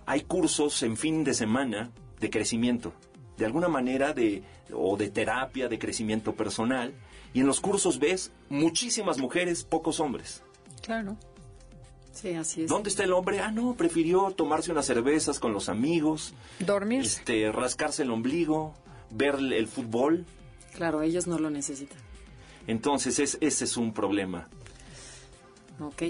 [0.07, 1.91] Hay cursos en fin de semana
[2.21, 2.93] de crecimiento,
[3.37, 6.95] de alguna manera de o de terapia, de crecimiento personal,
[7.35, 10.45] y en los cursos ves muchísimas mujeres, pocos hombres.
[10.81, 11.17] claro.
[12.21, 12.69] Sí, así es.
[12.71, 13.41] ¿Dónde está el hombre?
[13.41, 17.03] Ah, no, prefirió tomarse unas cervezas con los amigos, Dormir.
[17.03, 18.75] este, rascarse el ombligo,
[19.11, 20.25] ver el, el fútbol.
[20.75, 21.99] Claro, ellos no lo necesitan.
[22.67, 24.49] Entonces, es, ese es un problema.
[25.81, 26.03] Ok.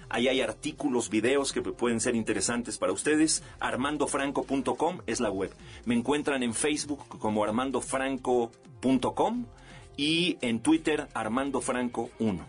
[0.08, 3.42] Ahí hay artículos, videos que pueden ser interesantes para ustedes.
[3.60, 5.52] armandofranco.com es la web.
[5.84, 9.46] Me encuentran en Facebook como armandofranco.com
[9.96, 12.40] y en Twitter armandofranco1.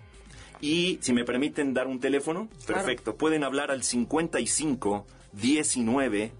[0.61, 3.15] Y si me permiten dar un teléfono, perfecto.
[3.15, 6.31] Pueden hablar al 55 19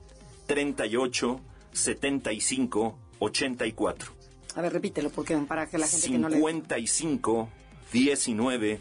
[0.45, 1.41] 38
[1.71, 4.11] 75 84.
[4.55, 6.35] A ver, repítelo, porque para que la gente que no le...
[6.35, 7.49] 55
[7.91, 8.79] 19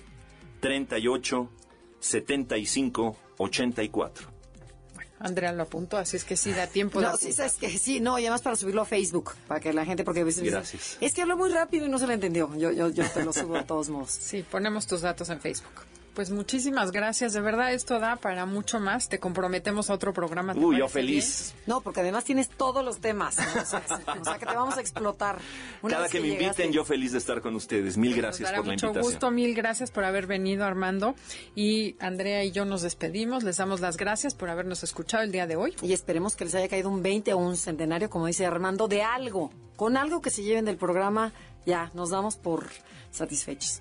[0.61, 1.51] 38
[2.01, 4.29] 75 84.
[5.21, 8.01] Andrea lo apuntó, así es que sí da tiempo de No, sí, sabes que sí,
[8.01, 10.59] no, y además para subirlo a Facebook, para que la gente, porque a veces dicen,
[10.61, 10.97] Gracias.
[10.99, 12.55] es que habló muy rápido y no se lo entendió.
[12.57, 14.11] Yo, yo, yo te lo subo de todos modos.
[14.13, 15.73] Sí, ponemos tus datos en Facebook.
[16.15, 19.09] Pues muchísimas gracias, de verdad esto da para mucho más.
[19.09, 20.55] Te comprometemos a otro programa.
[20.55, 21.55] ¿te Uy, yo feliz.
[21.67, 23.39] No, porque además tienes todos los temas.
[23.39, 23.63] ¿no?
[23.63, 23.83] O, sea,
[24.21, 25.39] o sea, que te vamos a explotar.
[25.83, 27.97] Una Cada que me llegaste- inviten, yo feliz de estar con ustedes.
[27.97, 29.13] Mil Nos gracias dará por la mucho invitación.
[29.13, 31.15] gusto, mil gracias por haber venido, Armando.
[31.55, 35.47] Y Andrea y yo nos despedimos, les damos las gracias por habernos escuchado el día
[35.47, 35.77] de hoy.
[35.81, 39.03] Y esperemos que les haya caído un 20 o un centenario, como dice Armando, de
[39.03, 39.51] algo.
[39.77, 41.33] Con algo que se lleven del programa,
[41.65, 42.67] ya nos damos por
[43.13, 43.81] satisfechos.